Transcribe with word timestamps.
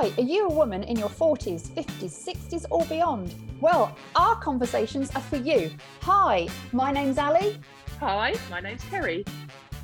Hi, 0.00 0.12
are 0.16 0.22
you 0.22 0.46
a 0.46 0.52
woman 0.52 0.84
in 0.84 0.96
your 0.96 1.08
40s, 1.08 1.70
50s, 1.70 2.24
60s, 2.24 2.64
or 2.70 2.84
beyond? 2.84 3.34
Well, 3.60 3.96
our 4.14 4.36
conversations 4.36 5.10
are 5.16 5.20
for 5.20 5.38
you. 5.38 5.72
Hi, 6.02 6.46
my 6.70 6.92
name's 6.92 7.18
Ali. 7.18 7.58
Hi, 7.98 8.36
my 8.48 8.60
name's 8.60 8.84
Kerry. 8.84 9.24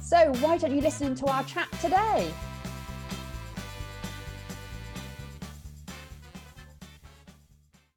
So, 0.01 0.33
why 0.35 0.57
don't 0.57 0.73
you 0.73 0.81
listen 0.81 1.17
to 1.17 1.27
our 1.27 1.43
chat 1.43 1.67
today? 1.81 2.33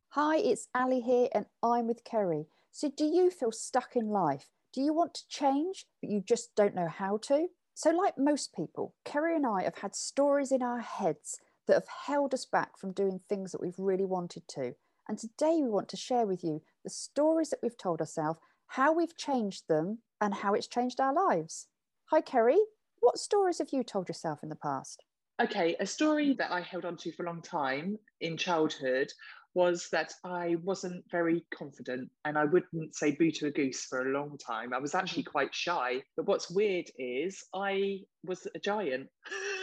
Hi, 0.10 0.38
it's 0.38 0.70
Ali 0.74 1.02
here, 1.02 1.28
and 1.36 1.46
I'm 1.62 1.86
with 1.86 2.04
Kerry. 2.04 2.48
So, 2.72 2.90
do 2.90 3.06
you 3.06 3.30
feel 3.30 3.52
stuck 3.52 3.96
in 3.96 4.08
life? 4.08 4.48
Do 4.74 4.82
you 4.82 4.92
want 4.92 5.14
to 5.14 5.28
change, 5.30 5.86
but 6.02 6.10
you 6.10 6.24
just 6.26 6.56
don't 6.56 6.74
know 6.74 6.88
how 6.88 7.20
to? 7.28 7.50
So, 7.76 7.92
like 7.92 8.18
most 8.18 8.56
people, 8.56 8.96
Kerry 9.06 9.36
and 9.36 9.46
I 9.46 9.62
have 9.62 9.78
had 9.78 9.96
stories 9.96 10.52
in 10.52 10.64
our 10.64 10.80
heads 10.80 11.38
that 11.68 11.76
have 11.76 11.88
held 12.06 12.34
us 12.34 12.46
back 12.46 12.78
from 12.78 12.92
doing 12.92 13.20
things 13.28 13.52
that 13.52 13.62
we've 13.62 13.78
really 13.78 14.06
wanted 14.06 14.48
to. 14.50 14.74
And 15.08 15.18
today 15.18 15.60
we 15.62 15.70
want 15.70 15.88
to 15.90 15.98
share 15.98 16.26
with 16.26 16.44
you 16.44 16.62
the 16.84 16.90
stories 16.90 17.50
that 17.50 17.60
we've 17.62 17.78
told 17.78 18.02
ourselves, 18.02 18.40
how 18.68 18.94
we've 18.94 19.16
changed 19.16 19.68
them, 19.68 20.00
and 20.20 20.34
how 20.34 20.54
it's 20.54 20.68
changed 20.68 21.00
our 21.00 21.14
lives. 21.14 21.68
Hi, 22.12 22.22
Kerry. 22.22 22.60
What 23.00 23.18
stories 23.18 23.60
have 23.60 23.70
you 23.72 23.84
told 23.84 24.08
yourself 24.08 24.44
in 24.44 24.50
the 24.50 24.56
past? 24.56 25.04
Okay, 25.42 25.76
a 25.80 25.86
story 25.86 26.34
that 26.40 26.52
I 26.52 26.62
held 26.62 26.84
on 26.84 26.98
to 26.98 27.12
for 27.12 27.24
a 27.24 27.28
long 27.28 27.42
time 27.42 27.98
in 28.22 28.38
childhood 28.38 29.12
was 29.54 29.88
that 29.92 30.14
I 30.24 30.56
wasn't 30.64 31.04
very 31.12 31.46
confident 31.54 32.10
and 32.26 32.38
I 32.38 32.46
wouldn't 32.46 32.96
say 32.96 33.12
boo 33.12 33.32
to 33.32 33.48
a 33.48 33.52
goose 33.52 33.86
for 33.86 34.02
a 34.02 34.12
long 34.12 34.38
time. 34.38 34.74
I 34.74 34.80
was 34.80 34.96
actually 34.96 35.24
mm-hmm. 35.24 35.32
quite 35.32 35.56
shy. 35.56 36.04
But 36.16 36.28
what's 36.28 36.52
weird 36.52 36.86
is 36.98 37.44
I 37.54 38.00
was 38.24 38.48
a 38.54 38.60
giant 38.60 39.08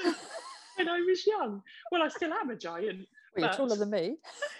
when 0.76 0.88
I 0.88 1.00
was 1.00 1.26
young. 1.26 1.62
Well, 1.90 2.02
I 2.02 2.08
still 2.08 2.32
am 2.32 2.50
a 2.50 2.56
giant. 2.56 3.06
Well, 3.34 3.44
you're 3.44 3.48
but, 3.48 3.56
taller 3.56 3.76
than 3.76 3.90
me. 3.90 4.16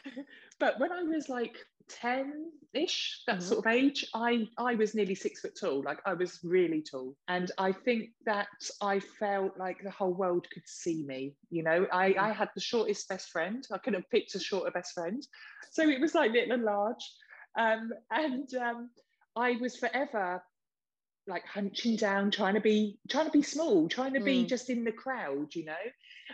but 0.58 0.78
when 0.80 0.92
I 0.92 1.02
was 1.02 1.28
like 1.28 1.56
10 1.88 2.50
ish, 2.72 3.22
that 3.26 3.38
mm-hmm. 3.38 3.44
sort 3.44 3.66
of 3.66 3.72
age, 3.72 4.06
I, 4.14 4.48
I 4.58 4.74
was 4.74 4.94
nearly 4.94 5.14
six 5.14 5.40
foot 5.40 5.58
tall. 5.58 5.82
Like 5.82 6.00
I 6.06 6.14
was 6.14 6.40
really 6.42 6.82
tall. 6.82 7.14
And 7.28 7.50
I 7.58 7.72
think 7.72 8.10
that 8.26 8.48
I 8.80 9.00
felt 9.00 9.56
like 9.58 9.82
the 9.82 9.90
whole 9.90 10.14
world 10.14 10.46
could 10.52 10.66
see 10.66 11.04
me. 11.04 11.34
You 11.50 11.62
know, 11.62 11.86
I. 11.92 12.14
I 12.18 12.32
had 12.32 12.48
the 12.54 12.60
shortest 12.60 13.08
best 13.08 13.30
friend. 13.30 13.66
I 13.70 13.78
couldn't 13.78 14.00
have 14.00 14.10
picked 14.10 14.34
a 14.34 14.40
shorter 14.40 14.70
best 14.70 14.94
friend. 14.94 15.26
So 15.70 15.88
it 15.88 16.00
was 16.00 16.14
like 16.14 16.32
little 16.32 16.52
and 16.52 16.64
large. 16.64 17.12
Um, 17.58 17.92
and 18.10 18.52
um, 18.54 18.90
I 19.36 19.52
was 19.60 19.76
forever 19.76 20.42
like 21.26 21.44
hunching 21.46 21.96
down, 21.96 22.30
trying 22.30 22.54
to 22.54 22.60
be 22.60 22.98
trying 23.08 23.26
to 23.26 23.30
be 23.30 23.42
small, 23.42 23.88
trying 23.88 24.14
to 24.14 24.20
be 24.20 24.44
mm. 24.44 24.48
just 24.48 24.70
in 24.70 24.84
the 24.84 24.92
crowd, 24.92 25.54
you 25.54 25.64
know. 25.64 25.72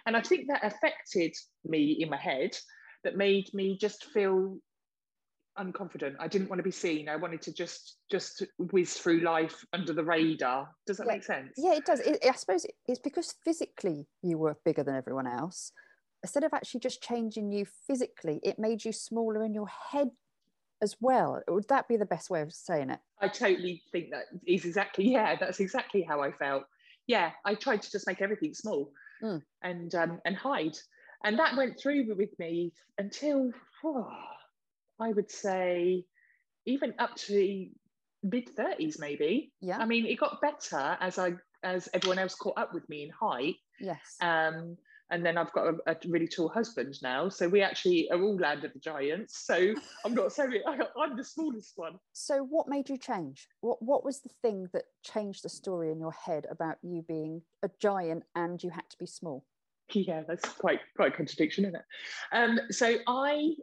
And 0.06 0.16
I 0.16 0.20
think 0.20 0.48
that 0.48 0.64
affected 0.64 1.34
me 1.64 1.98
in 2.00 2.10
my 2.10 2.16
head, 2.16 2.56
that 3.04 3.16
made 3.16 3.52
me 3.54 3.78
just 3.78 4.04
feel 4.06 4.58
unconfident. 5.58 6.14
I 6.18 6.28
didn't 6.28 6.48
want 6.48 6.58
to 6.58 6.64
be 6.64 6.70
seen. 6.70 7.08
I 7.08 7.16
wanted 7.16 7.42
to 7.42 7.52
just 7.52 7.96
just 8.10 8.44
whiz 8.58 8.94
through 8.94 9.20
life 9.20 9.64
under 9.72 9.92
the 9.92 10.04
radar. 10.04 10.68
Does 10.86 10.96
that 10.98 11.06
yeah. 11.06 11.12
make 11.12 11.24
sense? 11.24 11.52
Yeah, 11.56 11.74
it 11.74 11.84
does. 11.84 12.00
It, 12.00 12.24
I 12.24 12.32
suppose 12.32 12.66
it's 12.86 13.00
because 13.00 13.34
physically 13.44 14.06
you 14.22 14.38
were 14.38 14.56
bigger 14.64 14.82
than 14.82 14.96
everyone 14.96 15.26
else. 15.26 15.72
Instead 16.22 16.44
of 16.44 16.52
actually 16.52 16.80
just 16.80 17.02
changing 17.02 17.50
you 17.50 17.64
physically, 17.86 18.40
it 18.42 18.58
made 18.58 18.84
you 18.84 18.92
smaller 18.92 19.42
in 19.44 19.54
your 19.54 19.68
head 19.90 20.10
as 20.82 20.96
well. 21.00 21.42
Would 21.48 21.68
that 21.68 21.88
be 21.88 21.96
the 21.96 22.06
best 22.06 22.30
way 22.30 22.42
of 22.42 22.52
saying 22.52 22.90
it? 22.90 23.00
I 23.20 23.28
totally 23.28 23.82
think 23.92 24.10
that 24.10 24.24
is 24.46 24.64
exactly 24.64 25.10
yeah. 25.10 25.36
That's 25.38 25.60
exactly 25.60 26.02
how 26.02 26.22
I 26.22 26.32
felt. 26.32 26.64
Yeah, 27.06 27.30
I 27.44 27.54
tried 27.54 27.82
to 27.82 27.90
just 27.90 28.06
make 28.06 28.22
everything 28.22 28.54
small 28.54 28.92
mm. 29.22 29.42
and 29.62 29.94
um, 29.94 30.20
and 30.24 30.36
hide, 30.36 30.76
and 31.24 31.38
that 31.38 31.56
went 31.56 31.80
through 31.80 32.14
with 32.14 32.38
me 32.38 32.72
until. 32.98 33.50
Oh, 33.84 34.08
I 35.00 35.12
would 35.12 35.30
say 35.30 36.04
even 36.66 36.92
up 36.98 37.14
to 37.16 37.32
the 37.32 37.70
mid 38.22 38.54
30s 38.54 38.98
maybe 38.98 39.52
yeah 39.60 39.78
i 39.78 39.86
mean 39.86 40.04
it 40.06 40.16
got 40.20 40.40
better 40.40 40.96
as 41.00 41.18
i 41.18 41.32
as 41.62 41.88
everyone 41.94 42.18
else 42.18 42.34
caught 42.34 42.58
up 42.58 42.74
with 42.74 42.86
me 42.88 43.04
in 43.04 43.10
height 43.10 43.56
yes 43.80 44.16
um 44.20 44.76
and 45.10 45.24
then 45.24 45.36
I've 45.36 45.52
got 45.52 45.66
a, 45.66 45.92
a, 45.92 45.96
really 46.08 46.28
tall 46.28 46.48
husband 46.48 46.96
now. 47.02 47.28
So 47.28 47.48
we 47.48 47.62
actually 47.62 48.10
are 48.10 48.20
all 48.20 48.36
land 48.36 48.64
of 48.64 48.72
the 48.72 48.78
giants. 48.78 49.44
So 49.44 49.74
I'm 50.04 50.14
not 50.14 50.32
sorry, 50.32 50.62
I'm 50.66 51.16
the 51.16 51.24
smallest 51.24 51.72
one. 51.76 51.98
So 52.12 52.38
what 52.38 52.68
made 52.68 52.88
you 52.88 52.96
change? 52.96 53.48
What 53.60 53.82
what 53.82 54.04
was 54.04 54.20
the 54.20 54.30
thing 54.42 54.68
that 54.72 54.84
changed 55.04 55.44
the 55.44 55.48
story 55.48 55.90
in 55.90 56.00
your 56.00 56.12
head 56.12 56.46
about 56.50 56.76
you 56.82 57.04
being 57.06 57.42
a 57.62 57.70
giant 57.80 58.24
and 58.34 58.62
you 58.62 58.70
had 58.70 58.88
to 58.90 58.96
be 58.98 59.06
small? 59.06 59.44
Yeah, 59.92 60.22
that's 60.26 60.48
quite 60.48 60.80
quite 60.96 61.12
a 61.12 61.16
contradiction, 61.16 61.64
isn't 61.64 61.76
it? 61.76 61.84
Um, 62.32 62.60
so 62.70 62.96
I 63.06 63.54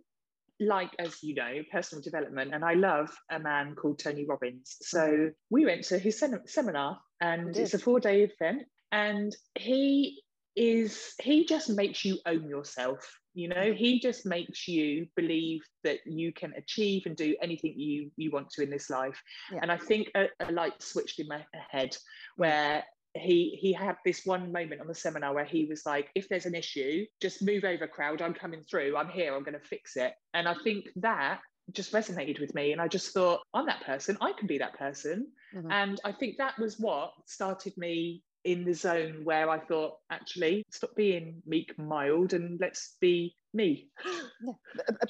like, 0.60 0.90
as 1.00 1.24
you 1.24 1.36
know, 1.36 1.62
personal 1.72 2.02
development, 2.02 2.54
and 2.54 2.66
I 2.66 2.74
love 2.74 3.10
a 3.30 3.40
man 3.40 3.76
called 3.76 4.00
Tony 4.00 4.26
Robbins. 4.26 4.78
So 4.82 5.30
we 5.50 5.66
went 5.66 5.84
to 5.86 6.00
his 6.00 6.20
sem- 6.20 6.42
seminar, 6.46 7.00
and 7.22 7.56
it's 7.56 7.74
a 7.74 7.80
four 7.80 8.00
day 8.00 8.24
event. 8.24 8.64
And 8.92 9.36
he 9.56 10.22
is, 10.58 11.14
he 11.22 11.46
just 11.46 11.70
makes 11.70 12.04
you 12.04 12.18
own 12.26 12.50
yourself. 12.50 13.00
You 13.34 13.50
know, 13.50 13.72
he 13.72 14.00
just 14.00 14.26
makes 14.26 14.68
you 14.68 15.08
believe 15.16 15.62
that 15.84 16.00
you 16.06 16.34
can 16.34 16.54
achieve 16.58 17.04
and 17.06 17.16
do 17.16 17.36
anything 17.42 17.76
you 17.78 18.10
you 18.18 18.32
want 18.32 18.50
to 18.52 18.64
in 18.64 18.72
this 18.72 18.90
life. 18.90 19.22
Yeah. 19.54 19.60
And 19.62 19.72
I 19.72 19.78
think 19.78 20.10
a, 20.16 20.26
a 20.40 20.52
light 20.52 20.82
switched 20.82 21.20
in 21.20 21.28
my 21.28 21.46
head 21.70 21.96
where 22.36 22.84
he 23.14 23.58
he 23.60 23.74
had 23.74 23.96
this 24.06 24.26
one 24.26 24.52
moment 24.52 24.82
on 24.82 24.88
the 24.88 24.96
seminar 24.96 25.34
where 25.34 25.46
he 25.46 25.66
was 25.66 25.86
like 25.86 26.10
if 26.16 26.28
there's 26.30 26.46
an 26.46 26.56
issue 26.56 27.06
just 27.22 27.42
move 27.42 27.64
over 27.64 27.88
crowd 27.88 28.22
i'm 28.22 28.34
coming 28.34 28.62
through 28.62 28.96
i'm 28.96 29.10
here 29.10 29.36
i'm 29.36 29.44
going 29.44 29.58
to 29.58 29.68
fix 29.68 29.96
it 29.96 30.14
and 30.34 30.48
i 30.48 30.54
think 30.64 30.86
that 30.96 31.40
just 31.72 31.94
resonated 31.94 32.40
with 32.40 32.54
me 32.54 32.72
and 32.74 32.82
i 32.82 32.88
just 32.88 33.14
thought 33.14 33.42
i'm 33.54 33.66
that 33.66 33.82
person 33.82 34.18
i 34.22 34.32
can 34.34 34.48
be 34.48 34.58
that 34.58 34.78
person 34.78 35.28
mm-hmm. 35.56 35.72
and 35.72 36.00
i 36.04 36.12
think 36.12 36.38
that 36.38 36.58
was 36.60 36.80
what 36.80 37.12
started 37.26 37.76
me 37.78 38.22
in 38.48 38.64
the 38.64 38.74
zone 38.74 39.20
where 39.26 39.50
i 39.50 39.60
thought 39.60 39.98
actually 40.10 40.64
stop 40.72 40.96
being 40.96 41.42
meek 41.46 41.78
mild 41.78 42.32
and 42.34 42.60
let's 42.62 42.96
be 43.02 43.36
me. 43.54 43.90
Yeah. 44.40 44.54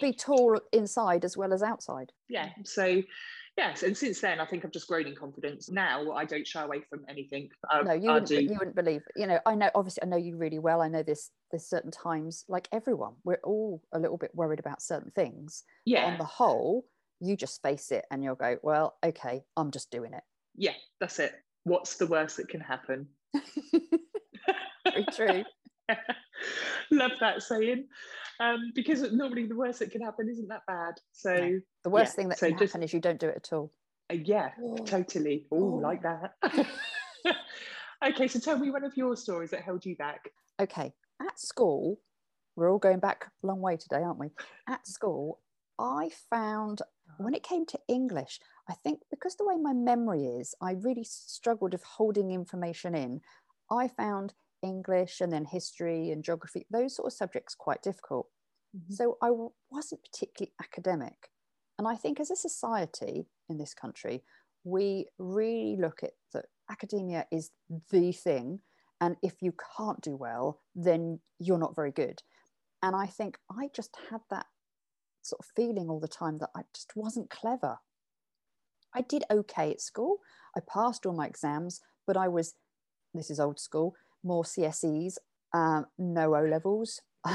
be 0.02 0.14
tall 0.14 0.58
inside 0.72 1.26
as 1.26 1.36
well 1.36 1.52
as 1.54 1.62
outside. 1.62 2.14
Yeah 2.30 2.50
so 2.64 3.04
yes 3.58 3.84
and 3.84 3.98
since 3.98 4.22
then 4.22 4.40
i 4.40 4.46
think 4.46 4.64
i've 4.64 4.72
just 4.72 4.88
grown 4.88 5.06
in 5.06 5.16
confidence. 5.16 5.70
Now 5.70 6.14
i 6.14 6.24
don't 6.24 6.48
shy 6.48 6.64
away 6.64 6.82
from 6.90 7.02
anything. 7.10 7.50
I, 7.70 7.84
no 7.84 7.94
you 7.94 8.12
wouldn't, 8.12 8.32
you 8.32 8.58
wouldn't 8.58 8.76
believe 8.76 9.02
you 9.16 9.28
know 9.28 9.40
i 9.46 9.54
know 9.54 9.70
obviously 9.76 10.04
i 10.04 10.06
know 10.06 10.18
you 10.18 10.38
really 10.38 10.60
well. 10.60 10.82
I 10.82 10.88
know 10.88 11.04
this 11.04 11.30
there's 11.52 11.70
certain 11.70 11.92
times 11.92 12.46
like 12.48 12.68
everyone 12.72 13.16
we're 13.24 13.40
all 13.44 13.82
a 13.94 14.00
little 14.00 14.18
bit 14.18 14.32
worried 14.34 14.60
about 14.60 14.82
certain 14.82 15.12
things 15.12 15.64
yeah 15.86 16.06
on 16.06 16.18
the 16.18 16.24
whole 16.24 16.86
you 17.20 17.36
just 17.36 17.62
face 17.62 17.92
it 17.92 18.06
and 18.12 18.24
you'll 18.24 18.36
go 18.36 18.58
well 18.64 18.96
okay 19.06 19.44
i'm 19.58 19.72
just 19.72 19.92
doing 19.92 20.14
it. 20.14 20.24
Yeah 20.56 20.74
that's 21.00 21.20
it. 21.20 21.34
What's 21.66 21.98
the 21.98 22.08
worst 22.08 22.38
that 22.38 22.48
can 22.48 22.62
happen 22.62 23.08
very 24.84 25.06
true. 25.14 25.44
Love 26.92 27.12
that 27.20 27.42
saying. 27.42 27.88
Um, 28.40 28.72
because 28.76 29.02
normally 29.12 29.48
the 29.48 29.56
worst 29.56 29.80
that 29.80 29.92
can 29.92 30.02
happen 30.02 30.30
isn't 30.30 30.48
that 30.50 30.62
bad. 30.68 30.96
So 31.12 31.34
no. 31.34 31.60
the 31.84 31.90
worst 31.90 32.14
yeah, 32.14 32.16
thing 32.16 32.30
that 32.30 32.40
so 32.40 32.50
can 32.50 32.58
just, 32.58 32.74
happen 32.74 32.84
is 32.84 32.94
you 32.94 33.02
don't 33.02 33.20
do 33.20 33.30
it 33.30 33.36
at 33.38 33.54
all. 33.54 33.72
Uh, 34.12 34.16
yeah 34.24 34.50
oh. 34.64 34.78
totally. 34.78 35.48
Oh 35.52 35.82
like 35.82 36.04
that. 36.04 36.34
Okay 38.06 38.28
so 38.28 38.40
tell 38.40 38.60
me 38.60 38.70
one 38.70 38.84
of 38.84 38.96
your 38.96 39.16
stories 39.16 39.50
that 39.50 39.62
held 39.62 39.84
you 39.84 39.96
back. 39.96 40.30
Okay 40.62 40.94
at 41.20 41.40
school 41.40 42.00
we're 42.56 42.72
all 42.72 42.78
going 42.78 43.00
back 43.00 43.26
a 43.44 43.48
long 43.48 43.60
way 43.60 43.76
today 43.76 44.04
aren't 44.04 44.20
we? 44.20 44.30
At 44.70 44.88
school 44.88 45.40
i 45.80 46.10
found 46.30 46.82
when 47.18 47.34
it 47.34 47.44
came 47.44 47.66
to 47.66 47.80
english 47.88 48.40
i 48.70 48.74
think 48.74 49.02
because 49.10 49.36
the 49.36 49.46
way 49.46 49.56
my 49.56 49.74
memory 49.74 50.26
is 50.26 50.56
i 50.62 50.72
really 50.72 51.04
struggled 51.04 51.74
with 51.74 51.84
holding 51.84 52.32
information 52.32 52.96
in 52.96 53.22
i 53.72 53.88
found 53.88 54.34
English 54.64 55.22
and 55.22 55.32
then 55.32 55.46
history 55.46 56.12
and 56.12 56.24
geography, 56.24 56.66
those 56.70 56.96
sort 56.96 57.08
of 57.08 57.14
subjects 57.14 57.56
quite 57.56 57.82
difficult. 57.82 58.28
Mm-hmm. 58.76 58.94
So 58.94 59.18
I 59.22 59.28
w- 59.28 59.52
wasn't 59.70 60.04
particularly 60.04 60.54
academic. 60.62 61.30
And 61.78 61.88
I 61.88 61.96
think 61.96 62.20
as 62.20 62.32
a 62.32 62.36
society 62.36 63.28
in 63.50 63.58
this 63.58 63.74
country, 63.74 64.24
we 64.64 65.08
really 65.18 65.78
look 65.80 66.04
at 66.04 66.14
that 66.34 66.46
academia 66.70 67.26
is 67.32 67.52
the 67.92 68.12
thing. 68.12 68.60
And 69.00 69.16
if 69.22 69.36
you 69.42 69.54
can't 69.78 70.02
do 70.02 70.16
well, 70.16 70.62
then 70.76 71.20
you're 71.40 71.60
not 71.60 71.76
very 71.76 71.92
good. 71.92 72.24
And 72.82 72.96
I 72.96 73.06
think 73.06 73.38
I 73.50 73.70
just 73.76 73.96
had 74.10 74.22
that 74.32 74.48
sort 75.22 75.40
of 75.40 75.46
feeling 75.56 75.90
all 75.90 76.00
the 76.00 76.08
time 76.08 76.40
that 76.40 76.50
I 76.56 76.62
just 76.74 76.94
wasn't 76.96 77.30
clever. 77.30 77.78
I 78.98 79.02
did 79.02 79.24
okay 79.30 79.72
at 79.72 79.82
school. 79.82 80.18
I 80.56 80.62
passed 80.62 81.06
all 81.06 81.14
my 81.14 81.28
exams, 81.28 81.82
but 82.08 82.18
I 82.18 82.28
was, 82.28 82.56
this 83.14 83.30
is 83.30 83.40
old 83.40 83.60
school, 83.60 83.94
more 84.24 84.44
CSEs, 84.44 85.18
um, 85.54 85.86
no 86.00 86.36
O 86.36 86.42
levels. 86.42 87.02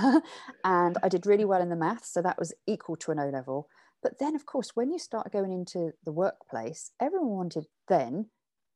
and 0.65 0.99
I 1.03 1.09
did 1.09 1.25
really 1.25 1.45
well 1.45 1.63
in 1.63 1.69
the 1.69 1.77
maths, 1.77 2.13
so 2.13 2.21
that 2.23 2.39
was 2.39 2.53
equal 2.67 2.97
to 2.97 3.13
an 3.13 3.21
O 3.21 3.29
level. 3.29 3.69
But 4.03 4.19
then, 4.19 4.35
of 4.35 4.45
course, 4.45 4.73
when 4.75 4.91
you 4.91 4.99
start 4.99 5.33
going 5.33 5.53
into 5.53 5.93
the 6.05 6.11
workplace, 6.11 6.91
everyone 7.01 7.31
wanted 7.31 7.67
then 7.89 8.27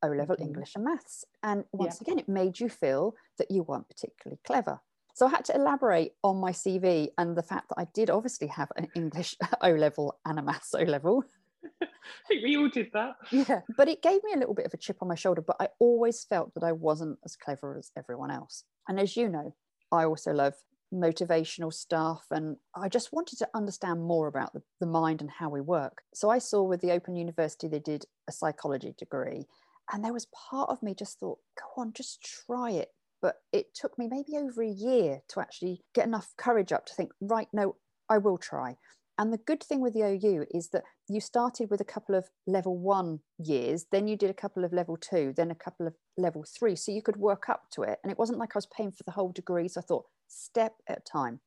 O 0.05 0.09
level 0.09 0.37
mm-hmm. 0.37 0.45
English 0.45 0.73
and 0.77 0.85
maths. 0.85 1.25
And 1.43 1.65
once 1.73 1.99
yeah. 2.01 2.05
again, 2.05 2.21
it 2.21 2.29
made 2.29 2.61
you 2.61 2.69
feel 2.69 3.15
that 3.39 3.51
you 3.51 3.65
weren't 3.65 3.89
particularly 3.89 4.39
clever. 4.47 4.81
So 5.15 5.27
I 5.27 5.31
had 5.31 5.47
to 5.47 5.57
elaborate 5.57 6.13
on 6.23 6.37
my 6.37 6.53
CV 6.53 7.09
and 7.17 7.35
the 7.35 7.43
fact 7.43 7.71
that 7.71 7.79
I 7.79 7.87
did 7.95 8.11
obviously 8.11 8.49
have 8.49 8.71
an 8.77 8.89
English 8.95 9.35
O 9.63 9.71
level 9.71 10.19
and 10.27 10.39
a 10.39 10.43
maths 10.43 10.75
O 10.75 10.83
level. 10.83 11.25
We 12.31 12.57
all 12.57 12.69
did 12.69 12.91
that. 12.93 13.17
Yeah, 13.31 13.61
but 13.77 13.89
it 13.89 14.03
gave 14.03 14.23
me 14.25 14.33
a 14.35 14.39
little 14.39 14.55
bit 14.55 14.67
of 14.67 14.75
a 14.75 14.79
chip 14.79 14.99
on 15.03 15.09
my 15.09 15.15
shoulder. 15.15 15.43
But 15.43 15.57
I 15.61 15.69
always 15.79 16.25
felt 16.25 16.55
that 16.55 16.65
I 16.65 16.73
wasn't 16.73 17.19
as 17.25 17.37
clever 17.37 17.77
as 17.79 17.91
everyone 17.97 18.31
else. 18.31 18.65
And 18.89 19.01
as 19.01 19.17
you 19.17 19.29
know, 19.29 19.55
I 19.93 20.05
also 20.05 20.33
love 20.33 20.55
motivational 20.95 21.73
stuff 21.73 22.27
and 22.31 22.57
I 22.75 22.89
just 22.89 23.13
wanted 23.13 23.39
to 23.39 23.49
understand 23.55 24.03
more 24.03 24.29
about 24.29 24.53
the, 24.53 24.63
the 24.81 24.87
mind 24.87 25.21
and 25.21 25.31
how 25.31 25.49
we 25.49 25.61
work. 25.61 26.03
So 26.15 26.31
I 26.31 26.39
saw 26.39 26.63
with 26.63 26.81
the 26.81 26.93
Open 26.93 27.17
University, 27.17 27.69
they 27.69 27.81
did 27.81 28.05
a 28.29 28.33
psychology 28.33 28.95
degree. 28.97 29.47
And 29.93 30.05
there 30.05 30.13
was 30.13 30.27
part 30.27 30.71
of 30.71 30.83
me 30.83 30.95
just 30.95 31.21
thought, 31.21 31.39
go 31.59 31.83
on, 31.83 31.93
just 31.93 32.23
try 32.47 32.71
it. 32.71 32.89
But 33.23 33.37
it 33.53 33.75
took 33.75 33.99
me 33.99 34.09
maybe 34.09 34.37
over 34.37 34.63
a 34.63 34.69
year 34.69 35.23
to 35.29 35.41
actually 35.41 35.81
get 35.95 36.07
enough 36.07 36.35
courage 36.37 36.73
up 36.73 36.87
to 36.87 36.95
think, 36.95 37.13
right, 37.21 37.49
no, 37.53 37.77
I 38.09 38.19
will 38.19 38.39
try. 38.39 38.77
And 39.19 39.33
the 39.33 39.39
good 39.39 39.63
thing 39.63 39.81
with 39.81 39.95
the 39.95 40.03
OU 40.03 40.47
is 40.51 40.69
that 40.69 40.85
you 41.09 41.21
started 41.21 41.71
with 41.71 41.81
a 41.81 41.85
couple 41.85 42.15
of 42.15 42.29
level 42.47 42.77
one 42.77 43.21
years, 43.39 43.87
then 43.91 44.09
you 44.09 44.17
did 44.17 44.29
a 44.29 44.35
couple 44.35 44.65
of 44.65 44.73
level 44.73 44.97
two, 44.97 45.33
then 45.37 45.51
a 45.51 45.55
couple 45.55 45.87
of 45.87 45.95
level 46.19 46.45
three. 46.45 46.77
So 46.77 46.93
you 46.93 47.01
could 47.01 47.17
work 47.17 47.49
up 47.49 47.71
to 47.73 47.83
it. 47.83 47.99
And 48.03 48.13
it 48.13 48.19
wasn't 48.19 48.39
like 48.39 48.55
I 48.55 48.59
was 48.59 48.67
paying 48.67 48.93
for 48.93 49.05
the 49.05 49.13
whole 49.13 49.33
degree. 49.33 49.69
So 49.69 49.81
I 49.81 49.85
thought, 49.85 50.05
step 50.29 50.75
at 50.89 50.99
a 50.99 51.11
time. 51.11 51.41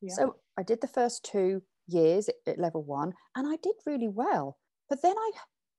Yeah. 0.00 0.14
So 0.14 0.36
I 0.56 0.62
did 0.62 0.80
the 0.80 0.86
first 0.86 1.24
two 1.24 1.62
years 1.88 2.28
at, 2.28 2.36
at 2.46 2.58
level 2.58 2.84
one 2.84 3.14
and 3.34 3.48
I 3.48 3.56
did 3.62 3.74
really 3.84 4.08
well. 4.08 4.58
But 4.88 5.02
then 5.02 5.16
I 5.16 5.30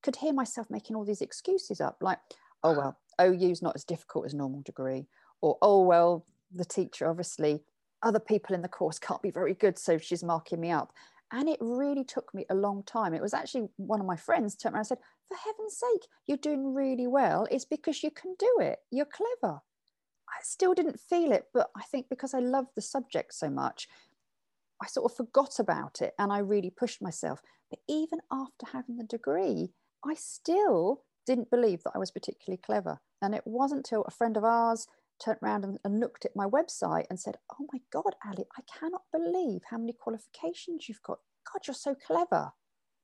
could 0.04 0.18
hear 0.18 0.34
myself 0.34 0.68
making 0.70 0.96
all 0.96 1.06
these 1.06 1.22
excuses 1.22 1.80
up 1.80 1.98
like, 2.02 2.20
oh, 2.64 2.74
well, 2.74 2.98
OU's 3.22 3.62
not 3.62 3.76
as 3.76 3.86
difficult 3.86 4.26
as 4.26 4.34
normal 4.34 4.62
degree. 4.62 5.08
Or, 5.42 5.58
oh, 5.62 5.84
well, 5.84 6.26
the 6.54 6.66
teacher 6.66 7.08
obviously 7.08 7.62
other 8.02 8.20
people 8.20 8.56
in 8.56 8.62
the 8.62 8.68
course 8.68 8.98
can't 8.98 9.22
be 9.22 9.32
very 9.32 9.54
good 9.54 9.78
so 9.78 9.98
she's 9.98 10.24
marking 10.24 10.60
me 10.60 10.72
up 10.72 10.94
and 11.32 11.48
it 11.48 11.60
really 11.62 12.04
took 12.04 12.34
me 12.34 12.46
a 12.50 12.56
long 12.56 12.84
time. 12.84 13.14
It 13.14 13.22
was 13.22 13.34
actually 13.34 13.70
one 13.78 14.00
of 14.00 14.06
my 14.06 14.16
friends 14.16 14.56
turned 14.56 14.74
around 14.74 14.82
and 14.82 14.88
said, 14.88 14.98
For 15.28 15.38
heaven's 15.38 15.78
sake, 15.78 16.08
you're 16.26 16.38
doing 16.38 16.74
really 16.74 17.08
well. 17.08 17.48
It's 17.52 17.66
because 17.66 18.04
you 18.04 18.12
can 18.12 18.36
do 18.40 18.58
it. 18.62 18.80
You're 18.92 19.06
clever. 19.06 19.62
I 20.28 20.42
still 20.44 20.74
didn't 20.74 21.00
feel 21.00 21.32
it, 21.32 21.46
but 21.54 21.70
I 21.76 21.84
think 21.84 22.08
because 22.10 22.34
I 22.34 22.40
love 22.40 22.68
the 22.76 22.82
subject 22.82 23.34
so 23.34 23.50
much, 23.50 23.88
I 24.82 24.88
sort 24.88 25.12
of 25.12 25.18
forgot 25.18 25.60
about 25.60 26.02
it 26.02 26.14
and 26.18 26.32
I 26.32 26.40
really 26.40 26.70
pushed 26.70 27.02
myself. 27.02 27.42
But 27.70 27.80
even 27.88 28.20
after 28.32 28.66
having 28.72 28.98
the 28.98 29.04
degree, 29.04 29.72
I 30.06 30.14
still 30.16 31.04
didn't 31.26 31.52
believe 31.52 31.84
that 31.84 31.92
I 31.94 32.00
was 32.00 32.12
particularly 32.12 32.60
clever. 32.64 33.00
And 33.22 33.36
it 33.36 33.44
wasn't 33.46 33.80
until 33.80 34.04
a 34.04 34.12
friend 34.12 34.38
of 34.38 34.44
ours 34.44 34.88
turned 35.20 35.40
around 35.44 35.64
and, 35.64 35.80
and, 35.84 36.00
looked 36.00 36.26
at 36.26 36.36
my 36.36 36.46
website 36.46 37.06
and 37.10 37.20
said, 37.20 37.38
Oh 37.52 37.68
my 37.72 37.80
God, 37.92 38.16
Ali, 38.26 38.46
I 38.58 38.62
cannot 38.80 39.04
believe 39.12 39.62
how 39.70 39.78
many 39.78 39.94
qualifications 39.94 40.88
you've 40.88 41.04
got. 41.04 41.20
God, 41.52 41.68
you're 41.68 41.74
so 41.74 41.96
clever. 41.96 42.52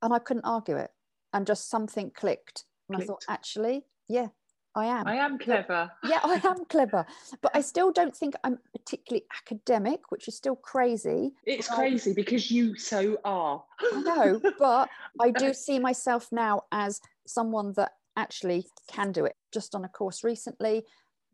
And 0.02 0.14
I 0.14 0.20
couldn't 0.20 0.46
argue 0.46 0.78
it. 0.78 0.92
And 1.34 1.48
just 1.48 1.70
something 1.70 2.12
clicked. 2.12 2.66
And 2.90 2.98
clicked. 2.98 3.04
I 3.04 3.14
thought, 3.14 3.24
actually, 3.28 3.86
yeah, 4.08 4.28
I 4.76 4.86
am. 4.88 5.08
I 5.08 5.16
am 5.16 5.40
clever. 5.40 5.90
Yeah, 6.04 6.20
I 6.24 6.42
am 6.44 6.66
clever. 6.66 7.06
But 7.42 7.56
I 7.56 7.62
still 7.62 7.92
don't 7.92 8.16
think 8.16 8.36
I'm 8.44 8.60
particularly 8.74 9.26
academic, 9.42 10.12
which 10.12 10.28
is 10.28 10.36
still 10.36 10.56
crazy. 10.56 11.32
It's 11.46 11.70
crazy 11.70 12.14
because 12.14 12.52
you 12.52 12.76
so 12.76 13.18
are. 13.24 13.64
I 13.94 14.02
know, 14.02 14.42
but 14.60 14.90
I 15.22 15.32
do 15.32 15.54
see 15.54 15.80
myself 15.80 16.28
now 16.32 16.64
as 16.72 17.00
someone 17.26 17.74
that 17.78 17.94
actually 18.18 18.68
can 18.92 19.12
do 19.12 19.26
it. 19.26 19.36
Just 19.54 19.76
on 19.76 19.86
a 19.86 19.90
course 19.90 20.24
recently, 20.24 20.84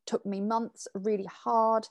took 0.06 0.26
me 0.26 0.42
months, 0.42 0.88
really 0.94 1.26
hard, 1.26 1.88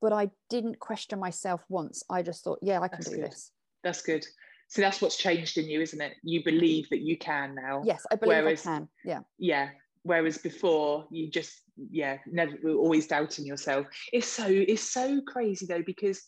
but 0.00 0.12
I 0.12 0.30
didn't 0.48 0.78
question 0.78 1.18
myself 1.18 1.64
once. 1.68 2.02
I 2.10 2.22
just 2.22 2.44
thought, 2.44 2.58
yeah, 2.62 2.80
I 2.80 2.88
can 2.88 2.98
that's 2.98 3.10
do 3.10 3.16
good. 3.16 3.30
this. 3.30 3.52
That's 3.84 4.02
good. 4.02 4.26
So 4.68 4.82
that's 4.82 5.02
what's 5.02 5.16
changed 5.16 5.58
in 5.58 5.68
you, 5.68 5.80
isn't 5.80 6.00
it? 6.00 6.14
You 6.22 6.44
believe 6.44 6.88
that 6.90 7.00
you 7.00 7.18
can 7.18 7.54
now. 7.54 7.82
Yes, 7.84 8.06
I 8.10 8.14
believe 8.14 8.44
whereas, 8.44 8.66
I 8.66 8.70
can. 8.70 8.88
Yeah. 9.04 9.20
Yeah. 9.38 9.70
Whereas 10.02 10.38
before 10.38 11.06
you 11.10 11.28
just, 11.28 11.60
yeah, 11.90 12.18
never 12.26 12.56
always 12.74 13.06
doubting 13.06 13.46
yourself. 13.46 13.86
It's 14.12 14.28
so 14.28 14.46
it's 14.48 14.82
so 14.82 15.20
crazy 15.26 15.66
though, 15.66 15.82
because 15.84 16.22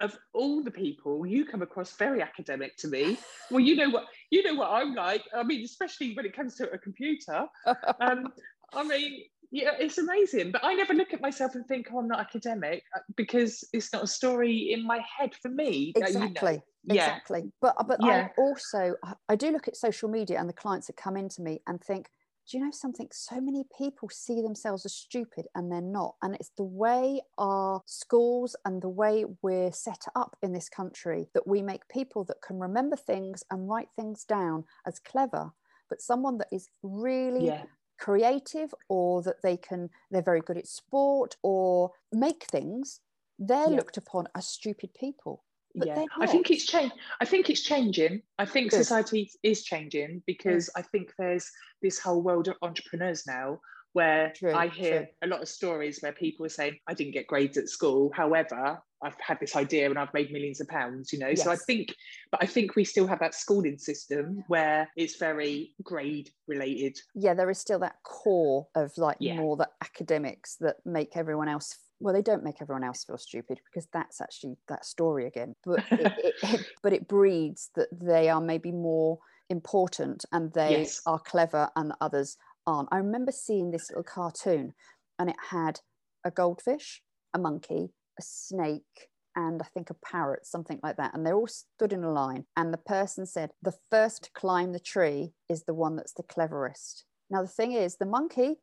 of 0.00 0.16
all 0.34 0.62
the 0.62 0.70
people, 0.70 1.26
you 1.26 1.44
come 1.44 1.62
across 1.62 1.96
very 1.96 2.22
academic 2.22 2.76
to 2.78 2.88
me. 2.88 3.18
Well, 3.50 3.60
you 3.60 3.76
know 3.76 3.90
what 3.90 4.06
you 4.30 4.42
know 4.42 4.54
what 4.54 4.70
I'm 4.70 4.94
like. 4.94 5.22
I 5.34 5.42
mean, 5.42 5.64
especially 5.64 6.14
when 6.14 6.26
it 6.26 6.34
comes 6.34 6.56
to 6.56 6.70
a 6.70 6.78
computer. 6.78 7.46
Um, 8.00 8.32
I 8.74 8.82
mean, 8.82 9.24
yeah, 9.50 9.70
it's 9.78 9.98
amazing. 9.98 10.50
But 10.50 10.64
I 10.64 10.74
never 10.74 10.94
look 10.94 11.12
at 11.14 11.20
myself 11.20 11.54
and 11.54 11.66
think, 11.66 11.88
oh, 11.92 11.98
I'm 11.98 12.08
not 12.08 12.20
academic 12.20 12.82
uh, 12.94 13.00
because 13.16 13.64
it's 13.72 13.92
not 13.92 14.04
a 14.04 14.06
story 14.06 14.72
in 14.72 14.86
my 14.86 15.00
head 15.18 15.34
for 15.40 15.48
me. 15.48 15.92
Exactly. 15.96 16.52
You 16.52 16.58
know. 16.84 16.94
yeah. 16.94 17.02
Exactly. 17.02 17.52
But 17.60 17.74
uh, 17.78 17.84
but 17.84 17.98
yeah. 18.02 18.28
I 18.36 18.40
also 18.40 18.94
I 19.28 19.36
do 19.36 19.50
look 19.50 19.68
at 19.68 19.76
social 19.76 20.08
media 20.08 20.38
and 20.38 20.48
the 20.48 20.54
clients 20.54 20.88
that 20.88 20.96
come 20.96 21.16
into 21.16 21.42
me 21.42 21.60
and 21.66 21.80
think, 21.80 22.08
do 22.48 22.58
you 22.58 22.64
know 22.64 22.70
something? 22.70 23.08
So 23.12 23.40
many 23.40 23.64
people 23.76 24.08
see 24.10 24.40
themselves 24.40 24.84
as 24.86 24.94
stupid 24.94 25.46
and 25.54 25.70
they're 25.70 25.80
not. 25.80 26.14
And 26.22 26.34
it's 26.34 26.52
the 26.56 26.62
way 26.64 27.20
our 27.38 27.82
schools 27.86 28.54
and 28.64 28.80
the 28.80 28.88
way 28.88 29.24
we're 29.42 29.72
set 29.72 30.04
up 30.14 30.36
in 30.42 30.52
this 30.52 30.68
country 30.68 31.28
that 31.34 31.46
we 31.46 31.60
make 31.60 31.88
people 31.88 32.24
that 32.24 32.42
can 32.42 32.58
remember 32.58 32.96
things 32.96 33.42
and 33.50 33.68
write 33.68 33.88
things 33.96 34.24
down 34.24 34.64
as 34.86 35.00
clever, 35.00 35.50
but 35.88 36.00
someone 36.00 36.38
that 36.38 36.48
is 36.52 36.68
really 36.82 37.46
yeah 37.46 37.62
creative 37.98 38.74
or 38.88 39.22
that 39.22 39.42
they 39.42 39.56
can 39.56 39.90
they're 40.10 40.22
very 40.22 40.40
good 40.40 40.58
at 40.58 40.66
sport 40.66 41.36
or 41.42 41.90
make 42.12 42.44
things 42.44 43.00
they're 43.38 43.68
looked 43.68 43.96
upon 43.96 44.26
as 44.34 44.46
stupid 44.46 44.92
people 44.94 45.42
yeah 45.74 46.04
i 46.18 46.26
think 46.26 46.50
it's 46.50 46.64
changed 46.64 46.94
i 47.20 47.24
think 47.24 47.50
it's 47.50 47.60
changing 47.60 48.22
i 48.38 48.44
think 48.44 48.70
good. 48.70 48.78
society 48.78 49.30
is 49.42 49.62
changing 49.62 50.22
because 50.26 50.68
yes. 50.68 50.70
i 50.76 50.82
think 50.82 51.12
there's 51.18 51.50
this 51.82 51.98
whole 51.98 52.22
world 52.22 52.48
of 52.48 52.56
entrepreneurs 52.62 53.26
now 53.26 53.60
where 53.96 54.30
true, 54.36 54.52
I 54.52 54.68
hear 54.68 54.98
true. 54.98 55.06
a 55.22 55.26
lot 55.26 55.40
of 55.40 55.48
stories 55.48 56.00
where 56.02 56.12
people 56.12 56.44
are 56.44 56.50
saying, 56.50 56.78
I 56.86 56.92
didn't 56.92 57.14
get 57.14 57.26
grades 57.26 57.56
at 57.56 57.70
school. 57.70 58.12
However, 58.14 58.78
I've 59.02 59.18
had 59.18 59.40
this 59.40 59.56
idea 59.56 59.88
and 59.88 59.98
I've 59.98 60.12
made 60.12 60.30
millions 60.30 60.60
of 60.60 60.68
pounds, 60.68 61.14
you 61.14 61.18
know. 61.18 61.28
Yes. 61.28 61.44
So 61.44 61.50
I 61.50 61.56
think, 61.56 61.94
but 62.30 62.42
I 62.42 62.46
think 62.46 62.76
we 62.76 62.84
still 62.84 63.06
have 63.06 63.20
that 63.20 63.34
schooling 63.34 63.78
system 63.78 64.44
where 64.48 64.86
it's 64.96 65.16
very 65.16 65.72
grade 65.82 66.28
related. 66.46 66.98
Yeah, 67.14 67.32
there 67.32 67.48
is 67.48 67.58
still 67.58 67.78
that 67.78 67.96
core 68.02 68.66
of 68.74 68.92
like 68.98 69.16
yeah. 69.18 69.36
more 69.36 69.56
the 69.56 69.70
academics 69.82 70.56
that 70.56 70.76
make 70.84 71.16
everyone 71.16 71.48
else 71.48 71.78
well 71.98 72.12
they 72.12 72.20
don't 72.20 72.44
make 72.44 72.60
everyone 72.60 72.84
else 72.84 73.04
feel 73.04 73.16
stupid 73.16 73.58
because 73.64 73.88
that's 73.90 74.20
actually 74.20 74.54
that 74.68 74.84
story 74.84 75.26
again 75.26 75.54
but 75.64 75.78
it, 75.90 76.12
it, 76.22 76.34
it, 76.42 76.66
but 76.82 76.92
it 76.92 77.08
breeds 77.08 77.70
that 77.74 77.88
they 77.90 78.28
are 78.28 78.42
maybe 78.42 78.70
more 78.70 79.18
important 79.48 80.22
and 80.30 80.52
they 80.52 80.80
yes. 80.80 81.00
are 81.06 81.18
clever 81.18 81.70
and 81.74 81.94
others 82.02 82.36
I 82.66 82.98
remember 82.98 83.32
seeing 83.32 83.70
this 83.70 83.90
little 83.90 84.02
cartoon 84.02 84.74
and 85.18 85.30
it 85.30 85.36
had 85.50 85.80
a 86.24 86.30
goldfish, 86.30 87.02
a 87.32 87.38
monkey, 87.38 87.90
a 88.18 88.22
snake, 88.22 89.08
and 89.36 89.60
I 89.62 89.66
think 89.66 89.90
a 89.90 89.94
parrot, 89.94 90.46
something 90.46 90.80
like 90.82 90.96
that. 90.96 91.14
And 91.14 91.24
they 91.24 91.32
all 91.32 91.46
stood 91.46 91.92
in 91.92 92.02
a 92.02 92.12
line. 92.12 92.46
And 92.56 92.72
the 92.72 92.78
person 92.78 93.26
said, 93.26 93.50
The 93.62 93.74
first 93.90 94.24
to 94.24 94.30
climb 94.32 94.72
the 94.72 94.80
tree 94.80 95.32
is 95.48 95.64
the 95.64 95.74
one 95.74 95.94
that's 95.96 96.14
the 96.14 96.22
cleverest. 96.22 97.04
Now, 97.30 97.42
the 97.42 97.48
thing 97.48 97.72
is, 97.72 97.96
the 97.96 98.06
monkey 98.06 98.56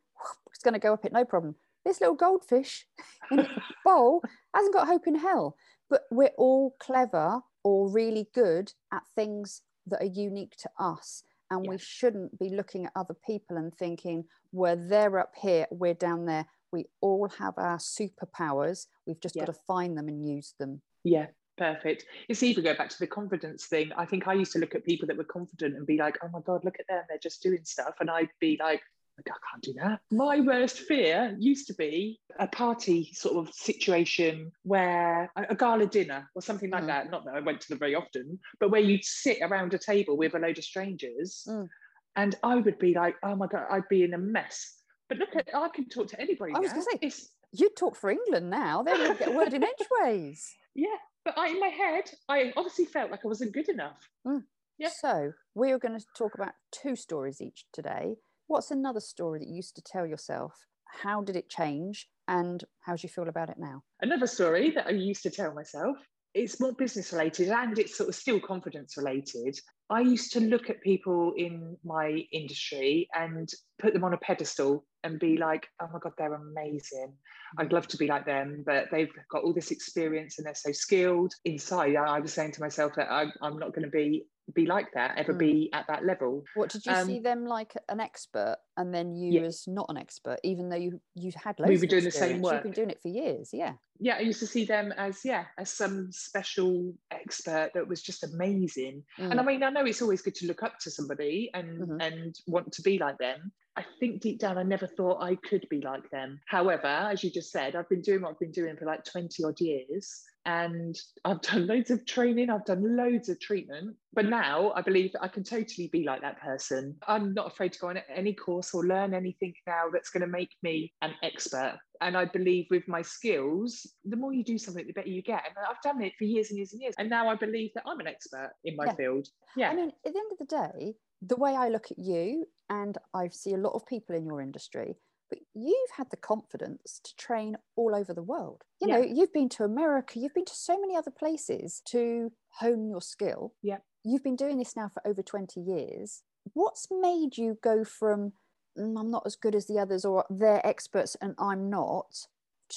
is 0.52 0.64
going 0.64 0.74
to 0.74 0.80
go 0.80 0.94
up 0.94 1.06
it, 1.06 1.14
no 1.14 1.26
problem. 1.26 1.56
This 1.86 2.02
little 2.02 2.16
goldfish 2.16 2.88
in 3.32 3.40
a 3.40 3.48
bowl 3.86 4.24
hasn't 4.56 4.74
got 4.74 4.88
hope 4.88 5.06
in 5.06 5.16
hell. 5.16 5.56
But 5.90 6.04
we're 6.10 6.32
all 6.38 6.76
clever 6.80 7.42
or 7.64 7.90
really 7.90 8.28
good 8.34 8.74
at 8.92 9.04
things 9.16 9.62
that 9.88 10.02
are 10.02 10.06
unique 10.06 10.56
to 10.58 10.70
us 10.80 11.24
and 11.54 11.66
yeah. 11.66 11.72
we 11.72 11.78
shouldn't 11.78 12.38
be 12.40 12.50
looking 12.50 12.86
at 12.86 12.92
other 12.96 13.16
people 13.26 13.58
and 13.58 13.74
thinking 13.76 14.26
well 14.52 14.76
they're 14.78 15.20
up 15.20 15.34
here 15.40 15.66
we're 15.72 15.94
down 15.94 16.26
there 16.26 16.46
we 16.72 16.86
all 17.02 17.30
have 17.30 17.54
our 17.58 17.78
superpowers 17.78 18.88
we've 19.06 19.20
just 19.20 19.36
yeah. 19.36 19.46
got 19.46 19.54
to 19.54 19.60
find 19.68 19.98
them 19.98 20.08
and 20.08 20.28
use 20.28 20.54
them 20.60 20.82
yeah 21.04 21.28
perfect 21.58 22.06
it's 22.30 22.42
even 22.42 22.64
go 22.64 22.74
back 22.76 22.90
to 22.90 23.00
the 23.00 23.08
confidence 23.08 23.66
thing 23.66 23.92
i 23.96 24.06
think 24.06 24.28
i 24.28 24.34
used 24.34 24.52
to 24.52 24.60
look 24.60 24.74
at 24.74 24.84
people 24.84 25.08
that 25.08 25.16
were 25.16 25.24
confident 25.24 25.76
and 25.76 25.86
be 25.86 25.98
like 25.98 26.18
oh 26.24 26.30
my 26.34 26.40
god 26.42 26.64
look 26.64 26.80
at 26.80 26.88
them 26.88 27.04
they're 27.08 27.18
just 27.20 27.44
doing 27.44 27.64
stuff 27.64 27.94
and 28.00 28.10
i'd 28.10 28.30
be 28.40 28.58
like 28.60 28.82
I 29.20 29.22
can't 29.52 29.64
do 29.64 29.74
that. 29.74 30.00
My 30.12 30.40
worst 30.40 30.80
fear 30.80 31.36
used 31.40 31.68
to 31.68 31.74
be 31.76 32.20
a 32.40 32.48
party 32.48 33.12
sort 33.14 33.36
of 33.36 33.54
situation 33.54 34.52
where 34.64 35.32
a, 35.36 35.56
gala 35.56 35.86
dinner 35.86 36.30
or 36.36 36.42
something 36.42 36.70
like 36.70 36.84
mm. 36.84 36.88
that. 36.88 37.12
Not 37.12 37.26
that 37.26 37.36
I 37.36 37.40
went 37.40 37.62
to 37.62 37.70
them 37.70 37.80
very 37.80 37.96
often, 37.96 38.40
but 38.60 38.72
where 38.72 38.82
you'd 38.82 39.06
sit 39.06 39.38
around 39.42 39.74
a 39.74 39.78
table 39.78 40.18
with 40.18 40.34
a 40.34 40.40
load 40.40 40.58
of 40.58 40.64
strangers. 40.64 41.44
Mm. 41.48 41.68
And 42.16 42.36
I 42.44 42.56
would 42.56 42.80
be 42.80 42.94
like, 42.94 43.16
oh 43.24 43.36
my 43.36 43.48
God, 43.48 43.66
I'd 43.72 43.88
be 43.90 44.04
in 44.04 44.14
a 44.14 44.18
mess. 44.18 44.76
But 45.10 45.18
look 45.20 45.36
at, 45.36 45.50
I 45.54 45.70
can 45.70 45.90
talk 45.90 46.08
to 46.10 46.20
anybody. 46.20 46.54
I 46.56 46.60
was 46.60 46.72
going 46.72 46.86
to 46.86 46.92
say, 46.92 47.00
it's, 47.02 47.30
you 47.52 47.70
talk 47.78 47.96
for 47.96 48.10
England 48.10 48.50
now. 48.50 48.84
They 48.84 48.94
don't 48.94 49.20
get 49.20 49.28
a 49.30 49.32
word 49.32 49.54
in 49.54 49.64
edgeways. 50.04 50.56
Yeah. 50.76 50.88
But 51.26 51.38
I, 51.38 51.50
in 51.50 51.60
my 51.60 51.68
head, 51.68 52.06
I 52.28 52.52
obviously 52.58 52.86
felt 52.86 53.12
like 53.12 53.22
I 53.24 53.28
wasn't 53.28 53.54
good 53.54 53.70
enough. 53.70 53.98
Mm. 54.28 54.44
Yeah. 54.78 54.90
So 55.00 55.34
we 55.56 55.72
are 55.72 55.80
going 55.80 55.98
to 55.98 56.06
talk 56.18 56.34
about 56.36 56.54
two 56.72 56.96
stories 56.96 57.42
each 57.42 57.66
today. 57.72 58.16
What's 58.48 58.72
another 58.72 59.00
story 59.00 59.40
that 59.40 59.48
you 59.48 59.56
used 59.56 59.76
to 59.78 59.82
tell 59.82 60.06
yourself? 60.06 60.54
How 60.86 61.22
did 61.22 61.36
it 61.36 61.50
change? 61.50 62.08
And 62.28 62.64
how 62.82 62.96
do 62.96 63.00
you 63.04 63.10
feel 63.10 63.30
about 63.30 63.50
it 63.50 63.58
now? 63.58 63.84
Another 64.02 64.28
story 64.28 64.72
that 64.72 64.88
I 64.88 64.92
used 64.92 65.24
to 65.24 65.30
tell 65.30 65.54
myself. 65.54 65.98
It's 66.34 66.60
more 66.60 66.74
business 66.74 67.14
related 67.14 67.50
and 67.50 67.78
it's 67.78 67.96
sort 67.96 68.10
of 68.10 68.16
still 68.16 68.40
confidence 68.40 68.98
related. 68.98 69.58
I 69.90 70.02
used 70.02 70.34
to 70.34 70.40
look 70.40 70.70
at 70.70 70.82
people 70.82 71.34
in 71.38 71.78
my 71.86 72.24
industry 72.32 73.08
and 73.14 73.48
put 73.80 73.94
them 73.94 74.04
on 74.04 74.14
a 74.14 74.18
pedestal 74.18 74.86
and 75.04 75.20
be 75.20 75.38
like, 75.38 75.68
oh 75.82 75.88
my 75.94 76.00
God, 76.00 76.14
they're 76.18 76.34
amazing. 76.34 77.14
I'd 77.60 77.72
love 77.72 77.88
to 77.90 77.98
be 77.98 78.08
like 78.08 78.26
them, 78.26 78.64
but 78.66 78.86
they've 78.92 79.12
got 79.30 79.44
all 79.44 79.54
this 79.54 79.70
experience 79.70 80.40
and 80.40 80.48
they're 80.48 80.56
so 80.56 80.72
skilled. 80.72 81.34
Inside, 81.46 81.96
I 81.96 82.20
was 82.20 82.34
saying 82.34 82.54
to 82.54 82.62
myself 82.62 82.94
that 82.96 83.12
I, 83.12 83.26
I'm 83.42 83.60
not 83.60 83.74
going 83.74 83.86
to 83.86 83.92
be 83.92 84.26
be 84.54 84.66
like 84.66 84.88
that, 84.94 85.18
ever 85.18 85.34
mm. 85.34 85.40
be 85.40 85.70
at 85.74 85.86
that 85.88 86.06
level. 86.06 86.44
What 86.56 86.70
did 86.70 86.86
you 86.86 86.92
um, 86.92 87.08
see 87.08 87.20
them 87.20 87.46
like 87.46 87.74
an 87.90 88.00
expert, 88.00 88.58
and 88.78 88.94
then 88.94 89.16
you 89.16 89.32
yeah. 89.32 89.48
as 89.48 89.66
not 89.68 89.86
an 89.90 89.98
expert, 89.98 90.40
even 90.44 90.70
though 90.70 90.78
you 90.78 91.00
you 91.16 91.32
had 91.36 91.60
loads. 91.60 91.70
We 91.70 91.78
were 91.78 91.88
doing 91.88 92.04
the 92.04 92.12
same 92.12 92.42
work. 92.42 92.56
You've 92.56 92.64
been 92.64 92.72
doing 92.72 92.90
it 92.90 93.02
for 93.02 93.08
years, 93.08 93.50
yeah. 93.54 93.74
Yeah, 94.00 94.16
I 94.16 94.22
used 94.22 94.40
to 94.42 94.48
see 94.48 94.66
them 94.66 94.92
as 94.98 95.24
yeah, 95.24 95.46
as 95.58 95.70
some 95.70 96.12
special 96.12 96.94
expert 97.12 97.72
that 97.74 97.88
was 97.88 98.02
just 98.02 98.24
amazing. 98.24 99.04
Mm. 99.20 99.32
And 99.32 99.40
I 99.40 99.44
mm. 99.44 99.48
mean, 99.48 99.64
I 99.64 99.70
know 99.70 99.86
it's 99.86 100.02
always 100.02 100.22
good 100.22 100.36
to 100.36 100.48
look 100.48 100.64
up 100.64 100.78
to 100.80 100.92
somebody 100.92 101.50
and 101.54 101.82
mm-hmm. 101.82 102.02
and 102.02 102.36
want 102.48 102.72
to 102.74 102.82
be 102.82 102.98
like 102.98 103.18
them. 103.20 103.52
I 103.76 103.84
think 104.00 104.22
deep 104.22 104.40
down, 104.40 104.60
I 104.60 104.64
never 104.64 104.86
thought 104.86 105.24
I 105.24 105.36
could 105.36 105.66
be 105.70 105.82
like 105.82 106.08
them. 106.12 106.40
However, 106.48 106.86
as 106.86 107.24
you 107.24 107.32
just 107.32 107.52
said, 107.52 107.76
I've 107.76 107.90
been 107.90 108.02
doing 108.02 108.22
what 108.22 108.32
I've 108.32 108.40
been 108.40 108.52
doing 108.52 108.76
for 108.78 108.86
like 108.86 109.04
20 109.04 109.44
odd 109.44 109.60
years 109.60 110.22
and 110.46 110.98
I've 111.24 111.42
done 111.42 111.68
loads 111.68 111.90
of 111.90 112.06
training, 112.06 112.50
I've 112.50 112.66
done 112.66 112.98
loads 112.98 113.30
of 113.30 113.40
treatment. 113.40 113.96
But 114.14 114.26
now 114.26 114.72
I 114.76 114.82
believe 114.82 115.12
I 115.22 115.28
can 115.28 115.44
totally 115.44 115.88
be 115.88 116.04
like 116.04 116.22
that 116.22 116.40
person. 116.42 116.96
I'm 117.08 117.34
not 117.34 117.48
afraid 117.48 117.74
to 117.74 117.80
go 117.80 117.88
on 117.88 118.00
any 118.14 118.34
course 118.34 118.74
or 118.74 118.86
learn 118.86 119.14
anything 119.14 119.54
now 119.66 119.86
that's 119.92 120.10
going 120.10 120.22
to 120.22 120.28
make 120.28 120.52
me 120.62 120.94
an 121.02 121.14
expert. 121.24 121.78
And 122.02 122.18
I 122.18 122.26
believe 122.26 122.68
with 122.70 122.88
my 122.88 123.02
skills, 123.02 123.88
the 124.06 124.18
more 124.18 124.34
you 124.34 124.44
do 124.44 124.58
something, 124.58 124.86
the 124.86 124.94
better 124.94 125.10
you 125.10 125.24
get. 125.24 125.44
And 125.48 125.56
I've 125.68 125.82
done 125.82 126.04
it 126.04 126.14
for 126.18 126.26
years 126.26 126.50
and 126.50 126.58
years 126.58 126.74
and 126.74 126.82
years. 126.82 126.94
And 126.98 127.10
now 127.10 127.30
I 127.30 127.36
believe 127.36 127.72
that 127.76 127.84
I'm 127.88 128.00
an 128.00 128.08
expert 128.08 128.52
in 128.66 128.76
my 128.76 128.86
yeah. 128.86 128.96
field. 128.96 129.28
Yeah. 129.56 129.70
I 129.70 129.76
mean, 129.76 129.92
at 130.06 130.14
the 130.14 130.20
end 130.20 130.32
of 130.32 130.38
the 130.38 130.46
day, 130.46 130.96
the 131.22 131.38
way 131.38 131.56
I 131.56 131.70
look 131.70 131.86
at 131.90 131.98
you, 131.98 132.46
and 132.70 132.98
I 133.14 133.30
see 133.30 133.54
a 133.54 133.58
lot 133.58 133.74
of 133.74 133.86
people 133.86 134.16
in 134.16 134.26
your 134.26 134.42
industry, 134.42 134.96
but 135.34 135.42
you've 135.56 135.90
had 135.98 136.12
the 136.12 136.18
confidence 136.18 137.02
to 137.04 137.16
train 137.16 137.58
all 137.76 137.96
over 137.96 138.14
the 138.14 138.22
world. 138.22 138.62
You 138.80 138.88
yeah. 138.88 138.98
know, 138.98 139.04
you've 139.04 139.34
been 139.34 139.50
to 139.50 139.64
America, 139.64 140.20
you've 140.20 140.34
been 140.36 140.46
to 140.46 140.56
so 140.56 140.80
many 140.80 140.96
other 140.96 141.10
places 141.10 141.82
to 141.86 142.32
hone 142.60 142.88
your 142.88 143.02
skill. 143.02 143.54
Yeah. 143.64 143.78
You've 144.04 144.24
been 144.24 144.36
doing 144.36 144.60
this 144.60 144.76
now 144.76 144.90
for 144.90 145.02
over 145.08 145.24
20 145.24 145.60
years. 145.60 146.22
What's 146.54 146.88
made 146.92 147.36
you 147.36 147.58
go 147.64 147.84
from 147.84 148.34
mm, 148.78 149.00
I'm 149.00 149.10
not 149.10 149.24
as 149.26 149.36
good 149.36 149.56
as 149.56 149.66
the 149.66 149.80
others 149.80 150.06
or 150.06 150.24
they're 150.30 150.66
experts 150.66 151.18
and 151.20 151.34
I'm 151.40 151.68
not 151.68 152.28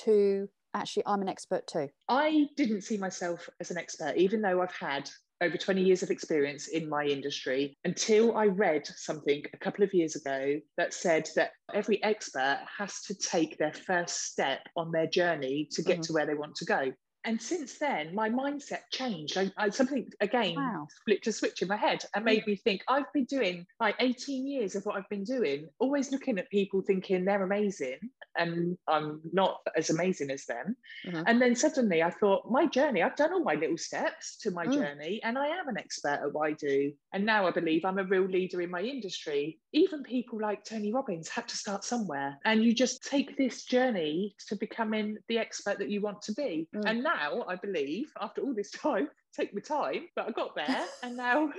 to 0.04 0.48
actually 0.72 1.02
I'm 1.04 1.20
an 1.20 1.28
expert 1.28 1.66
too? 1.66 1.90
I 2.08 2.48
didn't 2.56 2.82
see 2.82 2.96
myself 2.96 3.50
as 3.60 3.70
an 3.70 3.76
expert, 3.76 4.16
even 4.16 4.40
though 4.40 4.62
I've 4.62 4.74
had 4.74 5.10
over 5.40 5.56
20 5.56 5.82
years 5.82 6.02
of 6.02 6.10
experience 6.10 6.68
in 6.68 6.88
my 6.88 7.04
industry 7.04 7.76
until 7.84 8.36
I 8.36 8.46
read 8.46 8.86
something 8.86 9.42
a 9.52 9.58
couple 9.58 9.84
of 9.84 9.92
years 9.92 10.16
ago 10.16 10.60
that 10.78 10.94
said 10.94 11.28
that 11.36 11.50
every 11.74 12.02
expert 12.02 12.60
has 12.78 13.02
to 13.02 13.14
take 13.14 13.58
their 13.58 13.72
first 13.72 14.24
step 14.24 14.60
on 14.76 14.90
their 14.90 15.06
journey 15.06 15.68
to 15.72 15.82
get 15.82 15.94
mm-hmm. 15.94 16.02
to 16.02 16.12
where 16.12 16.26
they 16.26 16.34
want 16.34 16.54
to 16.56 16.64
go 16.64 16.92
and 17.26 17.42
since 17.42 17.78
then 17.78 18.14
my 18.14 18.30
mindset 18.30 18.82
changed 18.90 19.36
I, 19.36 19.50
I 19.58 19.68
something 19.68 20.08
again 20.20 20.54
wow. 20.54 20.86
flipped 21.04 21.26
a 21.26 21.32
switch 21.32 21.60
in 21.60 21.68
my 21.68 21.76
head 21.76 22.04
and 22.14 22.24
made 22.24 22.46
me 22.46 22.56
think 22.56 22.82
i've 22.88 23.12
been 23.12 23.24
doing 23.24 23.66
like 23.80 23.96
18 23.98 24.46
years 24.46 24.76
of 24.76 24.86
what 24.86 24.96
i've 24.96 25.08
been 25.10 25.24
doing 25.24 25.68
always 25.80 26.12
looking 26.12 26.38
at 26.38 26.48
people 26.50 26.80
thinking 26.80 27.24
they're 27.24 27.42
amazing 27.42 27.98
and 28.38 28.78
i'm 28.88 29.20
not 29.32 29.58
as 29.76 29.90
amazing 29.90 30.30
as 30.30 30.44
them 30.46 30.76
mm-hmm. 31.06 31.22
and 31.26 31.42
then 31.42 31.56
suddenly 31.56 32.02
i 32.02 32.10
thought 32.10 32.50
my 32.50 32.64
journey 32.66 33.02
i've 33.02 33.16
done 33.16 33.32
all 33.32 33.42
my 33.42 33.54
little 33.54 33.78
steps 33.78 34.38
to 34.38 34.50
my 34.52 34.64
mm. 34.64 34.74
journey 34.74 35.20
and 35.24 35.36
i 35.36 35.46
am 35.46 35.68
an 35.68 35.78
expert 35.78 36.20
at 36.22 36.32
what 36.32 36.48
i 36.48 36.52
do 36.52 36.92
and 37.12 37.26
now 37.26 37.46
i 37.46 37.50
believe 37.50 37.84
i'm 37.84 37.98
a 37.98 38.04
real 38.04 38.26
leader 38.26 38.60
in 38.62 38.70
my 38.70 38.80
industry 38.80 39.58
even 39.72 40.02
people 40.04 40.40
like 40.40 40.62
tony 40.64 40.92
robbins 40.92 41.28
had 41.28 41.48
to 41.48 41.56
start 41.56 41.82
somewhere 41.82 42.38
and 42.44 42.62
you 42.62 42.72
just 42.72 43.02
take 43.02 43.36
this 43.36 43.64
journey 43.64 44.34
to 44.46 44.54
becoming 44.56 45.16
the 45.28 45.38
expert 45.38 45.78
that 45.78 45.90
you 45.90 46.00
want 46.00 46.22
to 46.22 46.32
be 46.34 46.68
mm. 46.74 46.82
and 46.86 47.02
now 47.02 47.15
now 47.16 47.44
I 47.48 47.56
believe 47.56 48.12
after 48.20 48.42
all 48.42 48.54
this 48.54 48.70
time, 48.70 49.08
take 49.36 49.54
my 49.54 49.60
time, 49.60 50.08
but 50.14 50.28
I 50.28 50.30
got 50.30 50.54
there, 50.54 50.84
and 51.02 51.16
now, 51.16 51.50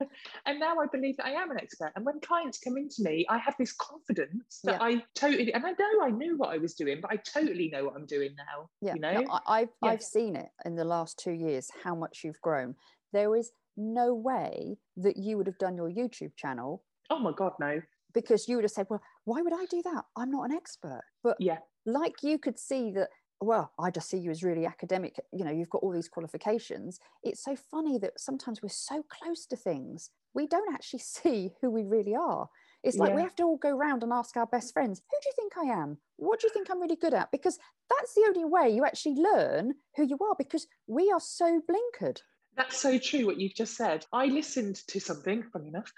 and 0.46 0.58
now 0.58 0.78
I 0.78 0.86
believe 0.90 1.16
that 1.18 1.26
I 1.26 1.32
am 1.32 1.50
an 1.50 1.58
expert. 1.58 1.92
And 1.96 2.04
when 2.04 2.20
clients 2.20 2.58
come 2.58 2.76
into 2.76 3.02
me, 3.02 3.26
I 3.28 3.38
have 3.38 3.54
this 3.58 3.72
confidence 3.72 4.60
that 4.64 4.80
yeah. 4.80 4.86
I 4.86 5.02
totally, 5.14 5.52
and 5.52 5.64
I 5.64 5.70
know 5.70 6.04
I 6.04 6.10
knew 6.10 6.36
what 6.36 6.50
I 6.50 6.58
was 6.58 6.74
doing, 6.74 7.00
but 7.00 7.10
I 7.10 7.16
totally 7.16 7.68
know 7.68 7.84
what 7.84 7.94
I'm 7.96 8.06
doing 8.06 8.34
now. 8.36 8.68
Yeah, 8.80 8.94
you 8.94 9.00
know, 9.00 9.20
no, 9.20 9.40
I, 9.46 9.60
have 9.60 9.68
yeah. 9.82 9.90
I've 9.90 10.02
seen 10.02 10.36
it 10.36 10.48
in 10.64 10.76
the 10.76 10.84
last 10.84 11.18
two 11.18 11.32
years 11.32 11.70
how 11.82 11.94
much 11.94 12.22
you've 12.24 12.40
grown. 12.40 12.74
There 13.12 13.36
is 13.36 13.52
no 13.76 14.14
way 14.14 14.78
that 14.96 15.16
you 15.16 15.36
would 15.36 15.46
have 15.46 15.58
done 15.58 15.76
your 15.76 15.90
YouTube 15.90 16.36
channel. 16.36 16.82
Oh 17.10 17.18
my 17.18 17.32
God, 17.36 17.52
no. 17.60 17.80
Because 18.14 18.48
you 18.48 18.56
would 18.56 18.64
have 18.64 18.70
said, 18.70 18.86
well, 18.88 19.02
why 19.24 19.42
would 19.42 19.52
I 19.52 19.66
do 19.66 19.82
that? 19.82 20.04
I'm 20.16 20.30
not 20.30 20.50
an 20.50 20.56
expert. 20.56 21.02
But 21.22 21.36
yeah, 21.38 21.58
like 21.84 22.14
you 22.22 22.38
could 22.38 22.58
see 22.58 22.90
that 22.92 23.08
well, 23.40 23.72
I 23.78 23.90
just 23.90 24.08
see 24.08 24.18
you 24.18 24.30
as 24.30 24.42
really 24.42 24.66
academic. 24.66 25.20
You 25.32 25.44
know, 25.44 25.50
you've 25.50 25.70
got 25.70 25.82
all 25.82 25.92
these 25.92 26.08
qualifications. 26.08 26.98
It's 27.22 27.44
so 27.44 27.56
funny 27.56 27.98
that 27.98 28.18
sometimes 28.18 28.62
we're 28.62 28.68
so 28.70 29.04
close 29.08 29.46
to 29.46 29.56
things, 29.56 30.10
we 30.34 30.46
don't 30.46 30.72
actually 30.72 30.98
see 31.04 31.52
who 31.60 31.70
we 31.70 31.84
really 31.84 32.14
are. 32.14 32.48
It's 32.82 32.98
like 32.98 33.10
yeah. 33.10 33.16
we 33.16 33.22
have 33.22 33.34
to 33.36 33.42
all 33.42 33.56
go 33.56 33.70
around 33.70 34.04
and 34.04 34.12
ask 34.12 34.36
our 34.36 34.46
best 34.46 34.72
friends, 34.72 35.00
who 35.10 35.18
do 35.20 35.28
you 35.28 35.32
think 35.34 35.56
I 35.56 35.72
am? 35.72 35.98
What 36.18 36.40
do 36.40 36.46
you 36.46 36.52
think 36.52 36.70
I'm 36.70 36.80
really 36.80 36.94
good 36.94 37.14
at? 37.14 37.32
Because 37.32 37.58
that's 37.90 38.14
the 38.14 38.24
only 38.28 38.44
way 38.44 38.70
you 38.70 38.84
actually 38.84 39.16
learn 39.16 39.74
who 39.96 40.04
you 40.04 40.16
are 40.20 40.36
because 40.38 40.68
we 40.86 41.10
are 41.10 41.20
so 41.20 41.60
blinkered. 41.68 42.20
That's 42.56 42.80
so 42.80 42.98
true 42.98 43.26
what 43.26 43.40
you've 43.40 43.54
just 43.54 43.76
said. 43.76 44.06
I 44.12 44.26
listened 44.26 44.76
to 44.88 45.00
something, 45.00 45.42
funny 45.52 45.68
enough, 45.68 45.92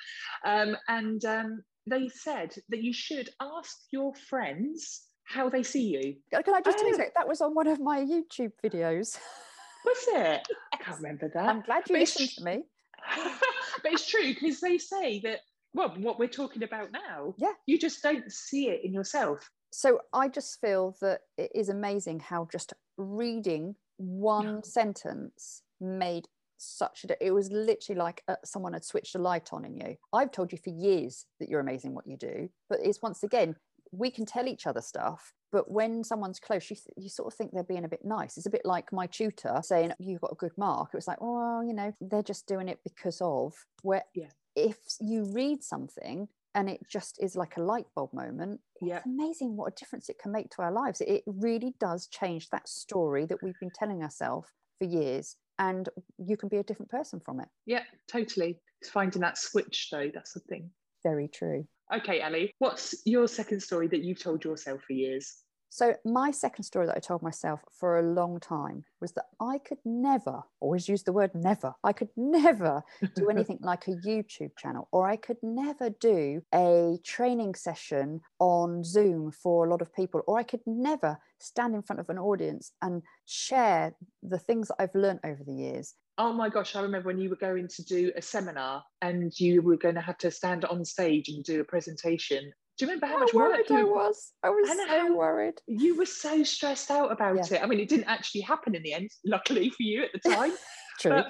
um, 0.45 0.76
and 0.88 1.25
um, 1.25 1.62
they 1.87 2.09
said 2.09 2.54
that 2.71 2.83
you 2.83 2.92
should 2.92 3.28
ask 3.40 3.76
your 3.92 4.14
friends 4.14 5.02
how 5.29 5.49
they 5.49 5.63
see 5.63 5.83
you. 5.83 6.17
Can 6.43 6.55
I 6.55 6.61
just 6.63 6.79
oh. 6.79 6.83
tell 6.83 6.91
you 6.91 6.97
that 7.15 7.29
was 7.29 7.41
on 7.41 7.55
one 7.55 7.67
of 7.67 7.81
my 7.81 8.01
YouTube 8.01 8.53
videos? 8.65 9.19
Was 9.85 10.05
it? 10.09 10.43
I 10.73 10.77
can't 10.77 10.97
remember 10.97 11.31
that. 11.33 11.49
I'm 11.49 11.61
glad 11.61 11.85
you 11.89 11.95
but 11.95 12.01
listened 12.01 12.31
to 12.31 12.45
me. 12.45 12.65
but 13.83 13.93
it's 13.93 14.07
true 14.07 14.35
because 14.35 14.61
they 14.61 14.77
say 14.77 15.21
that 15.21 15.41
well, 15.73 15.95
what 15.99 16.19
we're 16.19 16.27
talking 16.27 16.65
about 16.65 16.91
now, 16.91 17.35
yeah, 17.39 17.53
you 17.67 17.79
just 17.79 18.03
don't 18.03 18.31
see 18.31 18.71
it 18.71 18.85
in 18.85 18.93
yourself. 18.93 19.49
So 19.71 20.01
I 20.13 20.29
just 20.29 20.61
feel 20.61 20.97
that 21.01 21.21
it 21.37 21.53
is 21.55 21.69
amazing 21.69 22.21
how 22.21 22.49
just 22.51 22.73
reading 22.97 23.77
one 23.99 24.63
sentence 24.65 25.63
made 25.81 26.27
such 26.59 27.05
a 27.05 27.25
it 27.25 27.31
was 27.31 27.53
literally 27.53 27.99
like 27.99 28.23
uh, 28.27 28.35
someone 28.45 28.73
had 28.73 28.85
switched 28.85 29.15
a 29.15 29.19
light 29.19 29.51
on 29.53 29.65
in 29.65 29.77
you 29.77 29.95
i've 30.13 30.33
told 30.33 30.51
you 30.51 30.59
for 30.59 30.71
years 30.71 31.25
that 31.39 31.49
you're 31.49 31.61
amazing 31.61 31.95
what 31.95 32.05
you 32.05 32.17
do 32.17 32.49
but 32.69 32.81
it's 32.83 33.01
once 33.01 33.23
again 33.23 33.55
we 33.92 34.11
can 34.11 34.26
tell 34.26 34.47
each 34.47 34.66
other 34.66 34.80
stuff 34.80 35.33
but 35.50 35.71
when 35.71 36.04
someone's 36.04 36.40
close 36.40 36.68
you, 36.68 36.76
th- 36.76 36.95
you 36.97 37.09
sort 37.09 37.33
of 37.33 37.35
think 37.37 37.52
they're 37.52 37.62
being 37.62 37.85
a 37.85 37.88
bit 37.88 38.04
nice. 38.04 38.37
It's 38.37 38.47
a 38.47 38.50
bit 38.50 38.64
like 38.64 38.92
my 38.92 39.07
tutor 39.07 39.61
saying 39.62 39.92
you've 39.99 40.21
got 40.21 40.33
a 40.33 40.37
good 40.37 40.57
mark. 40.57 40.90
It 40.92 40.97
was 40.97 41.09
like 41.09 41.21
well 41.21 41.62
you 41.64 41.73
know 41.73 41.92
they're 42.00 42.23
just 42.23 42.47
doing 42.47 42.68
it 42.68 42.80
because 42.85 43.21
of 43.21 43.54
where 43.83 44.04
yeah. 44.14 44.28
if 44.57 44.76
you 45.00 45.25
read 45.33 45.62
something 45.62 46.28
and 46.54 46.68
it 46.68 46.80
just 46.90 47.23
is 47.23 47.37
like 47.37 47.57
a 47.57 47.62
light 47.62 47.87
bulb 47.95 48.12
moment 48.12 48.59
yeah. 48.80 48.97
it's 48.97 49.07
amazing 49.07 49.54
what 49.54 49.73
a 49.73 49.76
difference 49.76 50.09
it 50.09 50.18
can 50.18 50.33
make 50.33 50.50
to 50.50 50.62
our 50.62 50.73
lives. 50.73 51.00
It 51.00 51.23
really 51.26 51.75
does 51.78 52.09
change 52.09 52.50
that 52.50 52.68
story 52.68 53.26
that 53.26 53.42
we've 53.42 53.59
been 53.61 53.71
telling 53.75 54.02
ourselves 54.02 54.49
for 54.78 54.87
years 54.87 55.37
and 55.59 55.88
you 56.18 56.37
can 56.37 56.49
be 56.49 56.59
a 56.59 56.62
different 56.62 56.90
person 56.90 57.21
from 57.25 57.40
it. 57.40 57.49
Yeah 57.66 57.85
totally. 58.11 58.61
It's 58.80 58.90
finding 58.90 59.23
that 59.23 59.38
switch 59.38 59.88
though 59.90 60.11
that's 60.12 60.33
the 60.33 60.40
thing. 60.40 60.71
Very 61.04 61.28
true 61.28 61.66
Okay, 61.95 62.21
Ellie, 62.21 62.54
what's 62.59 62.95
your 63.07 63.26
second 63.26 63.61
story 63.62 63.88
that 63.88 64.04
you've 64.04 64.23
told 64.23 64.45
yourself 64.45 64.83
for 64.83 64.92
years? 64.92 65.38
So, 65.71 65.95
my 66.05 66.31
second 66.31 66.65
story 66.65 66.87
that 66.87 66.97
I 66.97 67.01
told 67.01 67.23
myself 67.23 67.61
for 67.71 67.99
a 67.99 68.03
long 68.03 68.41
time 68.41 68.85
was 69.01 69.13
that 69.13 69.27
I 69.41 69.59
could 69.59 69.79
never, 69.85 70.43
always 70.61 70.89
use 70.89 71.03
the 71.03 71.13
word 71.13 71.35
never, 71.35 71.75
I 71.85 71.93
could 71.93 72.09
never 72.17 72.83
do 73.15 73.29
anything 73.31 73.59
like 73.61 73.87
a 73.87 73.97
YouTube 73.97 74.57
channel, 74.57 74.89
or 74.93 75.09
I 75.09 75.17
could 75.17 75.39
never 75.43 75.91
do 75.91 76.43
a 76.55 76.99
training 77.05 77.55
session 77.55 78.21
on 78.39 78.83
Zoom 78.83 79.31
for 79.31 79.67
a 79.67 79.71
lot 79.71 79.83
of 79.83 79.95
people, 79.95 80.23
or 80.27 80.39
I 80.39 80.43
could 80.43 80.63
never 80.67 81.19
stand 81.39 81.75
in 81.75 81.83
front 81.83 82.01
of 82.01 82.09
an 82.09 82.19
audience 82.19 82.73
and 82.83 83.03
share 83.27 83.95
the 84.23 84.39
things 84.39 84.69
that 84.69 84.77
I've 84.79 84.95
learned 84.95 85.21
over 85.25 85.45
the 85.45 85.55
years 85.55 85.95
oh 86.19 86.33
my 86.33 86.49
gosh, 86.49 86.75
I 86.75 86.83
remember 86.83 87.07
when 87.07 87.21
you 87.21 87.31
were 87.31 87.37
going 87.37 87.69
to 87.69 87.85
do 87.85 88.13
a 88.17 88.21
seminar 88.21 88.83
and 89.01 89.33
you 89.39 89.63
were 89.63 89.77
going 89.77 89.95
to 89.95 90.01
have 90.01 90.19
to 90.19 90.31
stand 90.31 90.65
on 90.65 90.85
stage 90.85 91.29
and 91.29 91.45
do 91.45 91.61
a 91.61 91.65
presentation. 91.65 92.53
Do 92.79 92.85
you 92.85 92.93
remember 92.93 93.07
how, 93.07 93.15
how 93.15 93.19
much 93.21 93.35
work 93.35 93.69
you 93.69 93.77
I 93.77 93.83
was? 93.83 94.33
I 94.45 94.51
was 94.51 94.69
so 94.69 95.15
worried. 95.17 95.55
You 95.67 95.97
were 95.97 96.07
so 96.07 96.45
stressed 96.45 96.93
out 96.93 97.11
about 97.11 97.37
yeah. 97.51 97.59
it. 97.59 97.63
I 97.63 97.67
mean, 97.67 97.81
it 97.81 97.89
didn't 97.89 98.05
actually 98.07 98.43
happen 98.43 98.77
in 98.77 98.83
the 98.85 98.93
end, 98.93 99.11
luckily 99.25 99.69
for 99.71 99.83
you 99.83 100.05
at 100.05 100.13
the 100.13 100.31
time. 100.31 100.53
True. 101.01 101.23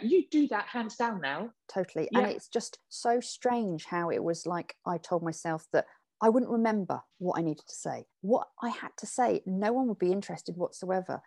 you 0.00 0.24
do 0.30 0.48
that 0.48 0.66
hands 0.66 0.96
down 0.96 1.20
now. 1.20 1.50
Totally. 1.72 2.08
Yeah. 2.10 2.20
And 2.20 2.30
it's 2.32 2.48
just 2.48 2.78
so 2.88 3.20
strange 3.20 3.84
how 3.84 4.10
it 4.10 4.22
was 4.22 4.44
like 4.44 4.74
I 4.84 4.98
told 4.98 5.22
myself 5.22 5.66
that 5.72 5.86
I 6.20 6.30
wouldn't 6.30 6.50
remember 6.50 7.00
what 7.18 7.38
I 7.38 7.42
needed 7.42 7.66
to 7.68 7.74
say. 7.76 8.06
What 8.22 8.48
I 8.60 8.70
had 8.70 8.90
to 8.98 9.06
say, 9.06 9.42
no 9.46 9.72
one 9.72 9.86
would 9.86 10.00
be 10.00 10.10
interested 10.10 10.56
whatsoever. 10.56 11.20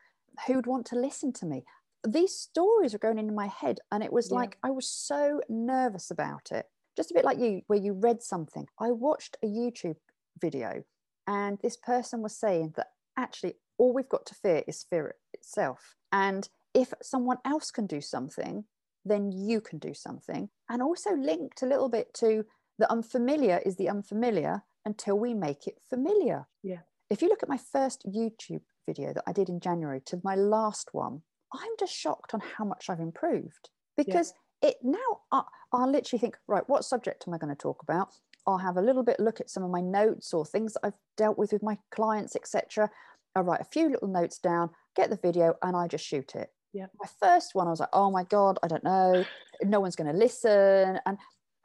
Who'd 0.47 0.67
want 0.67 0.85
to 0.87 0.99
listen 0.99 1.31
to 1.33 1.45
me? 1.45 1.63
These 2.05 2.35
stories 2.37 2.91
were 2.91 2.99
going 2.99 3.19
into 3.19 3.33
my 3.33 3.47
head, 3.47 3.79
and 3.91 4.03
it 4.03 4.11
was 4.11 4.31
Yeah. 4.31 4.37
like 4.37 4.57
I 4.63 4.71
was 4.71 4.89
so 4.89 5.39
nervous 5.47 6.11
about 6.11 6.51
it. 6.51 6.65
Just 6.95 7.11
a 7.11 7.13
bit 7.13 7.25
like 7.25 7.39
you, 7.39 7.61
where 7.67 7.79
you 7.79 7.93
read 7.93 8.21
something. 8.21 8.67
I 8.79 8.91
watched 8.91 9.37
a 9.43 9.47
YouTube 9.47 9.97
video, 10.39 10.83
and 11.27 11.57
this 11.61 11.77
person 11.77 12.21
was 12.21 12.35
saying 12.35 12.73
that 12.75 12.87
actually 13.17 13.55
all 13.77 13.93
we've 13.93 14.09
got 14.09 14.25
to 14.27 14.35
fear 14.35 14.63
is 14.67 14.85
fear 14.89 15.15
itself. 15.33 15.95
And 16.11 16.47
if 16.73 16.93
someone 17.01 17.37
else 17.45 17.71
can 17.71 17.87
do 17.87 18.01
something, 18.01 18.65
then 19.05 19.31
you 19.31 19.61
can 19.61 19.79
do 19.79 19.93
something. 19.93 20.49
And 20.69 20.81
also 20.81 21.15
linked 21.15 21.61
a 21.61 21.65
little 21.65 21.89
bit 21.89 22.13
to 22.15 22.45
the 22.77 22.91
unfamiliar 22.91 23.61
is 23.65 23.75
the 23.75 23.89
unfamiliar 23.89 24.63
until 24.85 25.17
we 25.17 25.33
make 25.33 25.67
it 25.67 25.77
familiar. 25.87 26.47
Yeah. 26.63 26.79
If 27.09 27.21
you 27.21 27.27
look 27.27 27.43
at 27.43 27.49
my 27.49 27.57
first 27.57 28.05
YouTube 28.07 28.61
video 28.87 29.13
that 29.13 29.23
I 29.27 29.33
did 29.33 29.49
in 29.49 29.59
January 29.59 30.01
to 30.05 30.21
my 30.23 30.35
last 30.35 30.89
one, 30.93 31.21
I'm 31.53 31.71
just 31.79 31.93
shocked 31.93 32.33
on 32.33 32.41
how 32.57 32.65
much 32.65 32.89
I've 32.89 32.99
improved 32.99 33.69
because 33.97 34.33
it 34.61 34.77
now 34.83 34.97
I, 35.31 35.43
I'll 35.73 35.89
literally 35.89 36.19
think, 36.19 36.37
right, 36.47 36.67
what 36.67 36.85
subject 36.85 37.25
am 37.27 37.33
I 37.33 37.37
going 37.37 37.53
to 37.53 37.61
talk 37.61 37.81
about? 37.83 38.13
I'll 38.47 38.57
have 38.57 38.77
a 38.77 38.81
little 38.81 39.03
bit 39.03 39.19
look 39.19 39.39
at 39.39 39.49
some 39.49 39.63
of 39.63 39.69
my 39.69 39.81
notes 39.81 40.33
or 40.33 40.45
things 40.45 40.73
that 40.73 40.81
I've 40.83 40.97
dealt 41.15 41.37
with 41.37 41.53
with 41.53 41.63
my 41.63 41.77
clients, 41.91 42.35
etc. 42.35 42.89
I'll 43.35 43.43
write 43.43 43.61
a 43.61 43.65
few 43.65 43.89
little 43.89 44.07
notes 44.07 44.39
down, 44.39 44.71
get 44.95 45.09
the 45.09 45.19
video, 45.21 45.55
and 45.61 45.75
I 45.75 45.87
just 45.87 46.05
shoot 46.05 46.35
it. 46.35 46.49
Yeah. 46.73 46.87
My 46.99 47.07
first 47.19 47.53
one, 47.53 47.67
I 47.67 47.69
was 47.69 47.79
like, 47.79 47.89
oh 47.93 48.11
my 48.11 48.23
god, 48.23 48.57
I 48.63 48.67
don't 48.67 48.83
know, 48.83 49.25
no 49.63 49.79
one's 49.79 49.95
going 49.95 50.11
to 50.11 50.17
listen, 50.17 50.99
and 51.05 51.17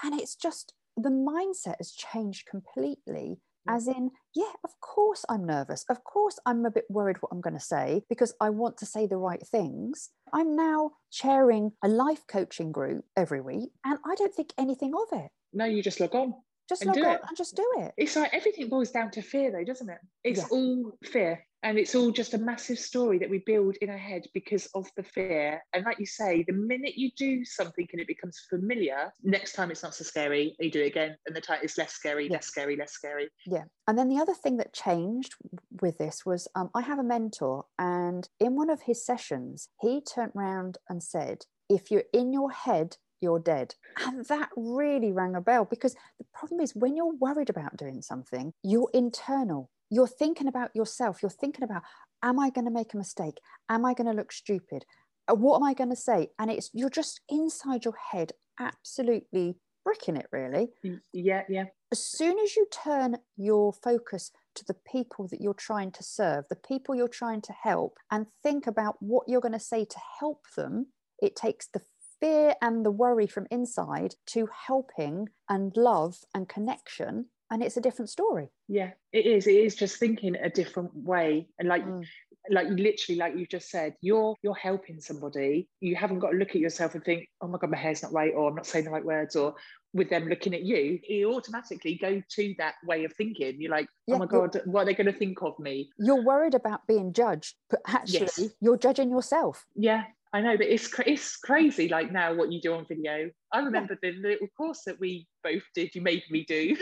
and 0.02 0.20
it's 0.20 0.36
just 0.36 0.74
the 0.96 1.10
mindset 1.10 1.76
has 1.78 1.92
changed 1.92 2.46
completely. 2.46 3.38
As 3.68 3.88
in, 3.88 4.10
yeah, 4.34 4.52
of 4.64 4.70
course 4.80 5.24
I'm 5.28 5.44
nervous. 5.46 5.84
Of 5.88 6.04
course 6.04 6.38
I'm 6.46 6.64
a 6.64 6.70
bit 6.70 6.84
worried 6.88 7.16
what 7.20 7.30
I'm 7.32 7.40
going 7.40 7.54
to 7.54 7.60
say 7.60 8.02
because 8.08 8.34
I 8.40 8.50
want 8.50 8.76
to 8.78 8.86
say 8.86 9.06
the 9.06 9.16
right 9.16 9.44
things. 9.46 10.10
I'm 10.32 10.56
now 10.56 10.92
chairing 11.10 11.72
a 11.84 11.88
life 11.88 12.24
coaching 12.28 12.72
group 12.72 13.04
every 13.16 13.40
week, 13.40 13.70
and 13.84 13.98
I 14.04 14.14
don't 14.16 14.34
think 14.34 14.52
anything 14.58 14.92
of 14.94 15.18
it. 15.18 15.30
No, 15.52 15.64
you 15.64 15.82
just 15.82 16.00
log 16.00 16.14
on. 16.14 16.34
Just 16.68 16.84
log 16.84 16.98
on 16.98 17.04
it. 17.14 17.20
and 17.28 17.36
just 17.36 17.54
do 17.56 17.64
it. 17.78 17.92
It's 17.96 18.16
like 18.16 18.34
everything 18.34 18.68
boils 18.68 18.90
down 18.90 19.10
to 19.12 19.22
fear, 19.22 19.52
though, 19.52 19.64
doesn't 19.64 19.88
it? 19.88 19.98
It's 20.24 20.40
Yeah. 20.40 20.46
all 20.50 20.92
fear. 21.04 21.46
And 21.66 21.80
it's 21.80 21.96
all 21.96 22.12
just 22.12 22.32
a 22.32 22.38
massive 22.38 22.78
story 22.78 23.18
that 23.18 23.28
we 23.28 23.38
build 23.38 23.74
in 23.80 23.90
our 23.90 23.96
head 23.98 24.22
because 24.32 24.66
of 24.76 24.86
the 24.96 25.02
fear. 25.02 25.60
And 25.74 25.84
like 25.84 25.98
you 25.98 26.06
say, 26.06 26.44
the 26.46 26.52
minute 26.52 26.96
you 26.96 27.10
do 27.18 27.44
something 27.44 27.88
and 27.90 28.00
it 28.00 28.06
becomes 28.06 28.46
familiar, 28.48 29.12
next 29.24 29.54
time 29.54 29.72
it's 29.72 29.82
not 29.82 29.92
so 29.92 30.04
scary, 30.04 30.54
you 30.60 30.70
do 30.70 30.82
it 30.82 30.86
again. 30.86 31.16
And 31.26 31.34
the 31.34 31.40
time 31.40 31.58
it's 31.64 31.76
less 31.76 31.92
scary, 31.92 32.28
Yeah. 32.28 32.34
less 32.34 32.46
scary, 32.46 32.76
less 32.76 32.92
scary. 32.92 33.30
Yeah. 33.46 33.64
And 33.88 33.98
then 33.98 34.08
the 34.08 34.20
other 34.20 34.32
thing 34.32 34.58
that 34.58 34.74
changed 34.74 35.34
with 35.80 35.98
this 35.98 36.24
was 36.24 36.46
um, 36.54 36.70
I 36.72 36.82
have 36.82 37.00
a 37.00 37.02
mentor, 37.02 37.64
and 37.80 38.28
in 38.38 38.54
one 38.54 38.70
of 38.70 38.82
his 38.82 39.04
sessions, 39.04 39.68
he 39.80 40.00
turned 40.00 40.32
round 40.36 40.78
and 40.88 41.02
said, 41.02 41.46
If 41.68 41.90
you're 41.90 42.04
in 42.12 42.32
your 42.32 42.52
head, 42.52 42.96
you're 43.20 43.38
dead. 43.38 43.74
And 44.04 44.24
that 44.26 44.50
really 44.56 45.12
rang 45.12 45.34
a 45.34 45.40
bell 45.40 45.64
because 45.64 45.94
the 46.18 46.26
problem 46.34 46.60
is 46.60 46.74
when 46.74 46.96
you're 46.96 47.14
worried 47.14 47.50
about 47.50 47.76
doing 47.76 48.02
something, 48.02 48.52
you're 48.62 48.90
internal. 48.92 49.70
You're 49.90 50.08
thinking 50.08 50.48
about 50.48 50.70
yourself. 50.74 51.22
You're 51.22 51.30
thinking 51.30 51.64
about, 51.64 51.82
Am 52.22 52.38
I 52.40 52.50
going 52.50 52.64
to 52.64 52.70
make 52.70 52.94
a 52.94 52.96
mistake? 52.96 53.38
Am 53.68 53.84
I 53.84 53.94
going 53.94 54.10
to 54.10 54.16
look 54.16 54.32
stupid? 54.32 54.84
Uh, 55.30 55.34
What 55.34 55.56
am 55.56 55.62
I 55.62 55.74
going 55.74 55.90
to 55.90 55.96
say? 55.96 56.28
And 56.38 56.50
it's 56.50 56.70
you're 56.72 56.90
just 56.90 57.20
inside 57.28 57.84
your 57.84 57.94
head, 58.10 58.32
absolutely 58.58 59.56
bricking 59.84 60.16
it, 60.16 60.26
really 60.32 60.68
Yeah, 61.12 61.42
yeah. 61.48 61.66
as 61.92 62.04
soon 62.04 62.38
as 62.40 62.56
you 62.56 62.66
turn 62.72 63.18
your 63.36 63.72
focus 63.72 64.32
to 64.56 64.64
the 64.64 64.74
people 64.74 65.28
that 65.28 65.40
you're 65.40 65.54
trying 65.54 65.92
to 65.92 66.02
serve, 66.02 66.46
the 66.48 66.56
people 66.56 66.94
you're 66.96 67.06
trying 67.06 67.40
to 67.42 67.52
help, 67.52 67.98
and 68.10 68.26
think 68.42 68.66
about 68.66 68.96
what 69.00 69.28
you're 69.28 69.40
going 69.40 69.52
to 69.52 69.60
say 69.60 69.84
to 69.84 69.98
help 70.18 70.42
them, 70.56 70.86
it 71.20 71.36
takes 71.36 71.68
the 71.68 71.82
fear 72.26 72.54
and 72.60 72.84
the 72.84 72.90
worry 72.90 73.26
from 73.26 73.46
inside 73.50 74.14
to 74.26 74.48
helping 74.66 75.28
and 75.48 75.76
love 75.76 76.16
and 76.34 76.48
connection. 76.48 77.26
And 77.50 77.62
it's 77.62 77.76
a 77.76 77.80
different 77.80 78.10
story. 78.10 78.48
Yeah, 78.66 78.90
it 79.12 79.26
is. 79.26 79.46
It 79.46 79.54
is 79.54 79.76
just 79.76 79.98
thinking 79.98 80.34
a 80.34 80.50
different 80.50 80.90
way. 80.94 81.48
And 81.58 81.68
like 81.68 81.84
Mm. 81.84 82.04
like 82.48 82.68
you 82.68 82.76
literally, 82.76 83.18
like 83.18 83.36
you 83.36 83.44
just 83.46 83.70
said, 83.70 83.94
you're 84.00 84.34
you're 84.42 84.54
helping 84.70 85.00
somebody. 85.00 85.68
You 85.80 85.94
haven't 85.96 86.20
got 86.20 86.30
to 86.30 86.36
look 86.36 86.50
at 86.50 86.60
yourself 86.66 86.94
and 86.94 87.04
think, 87.04 87.28
oh 87.40 87.48
my 87.48 87.58
god, 87.58 87.70
my 87.70 87.76
hair's 87.76 88.02
not 88.02 88.12
right, 88.12 88.32
or 88.34 88.48
I'm 88.48 88.54
not 88.56 88.66
saying 88.66 88.84
the 88.84 88.90
right 88.90 89.04
words, 89.04 89.34
or 89.36 89.54
with 89.94 90.10
them 90.10 90.28
looking 90.28 90.54
at 90.54 90.62
you, 90.62 90.98
you 91.08 91.32
automatically 91.32 91.94
go 92.00 92.22
to 92.36 92.54
that 92.58 92.74
way 92.84 93.04
of 93.04 93.12
thinking. 93.14 93.60
You're 93.60 93.70
like, 93.70 93.88
Yeah, 94.06 94.16
oh 94.16 94.18
my 94.18 94.26
god, 94.26 94.60
what 94.64 94.82
are 94.82 94.84
they 94.86 94.94
going 94.94 95.12
to 95.12 95.18
think 95.18 95.40
of 95.42 95.58
me? 95.58 95.90
You're 95.98 96.22
worried 96.22 96.54
about 96.54 96.86
being 96.86 97.12
judged, 97.12 97.54
but 97.70 97.80
actually, 97.86 98.30
Yes. 98.36 98.50
you're 98.60 98.76
judging 98.78 99.10
yourself. 99.10 99.64
Yeah, 99.74 100.04
I 100.36 100.42
know, 100.42 100.54
but 100.58 100.66
it's 100.66 100.90
it's 101.06 101.38
crazy. 101.38 101.88
Like 101.88 102.12
now, 102.12 102.34
what 102.34 102.52
you 102.52 102.60
do 102.60 102.74
on 102.74 102.84
video. 102.86 103.30
I 103.54 103.60
remember 103.60 103.96
the 104.02 104.12
little 104.12 104.48
course 104.54 104.82
that 104.84 105.00
we 105.00 105.26
both 105.42 105.62
did. 105.74 105.94
You 105.94 106.02
made 106.02 106.24
me 106.30 106.44
do. 106.46 106.76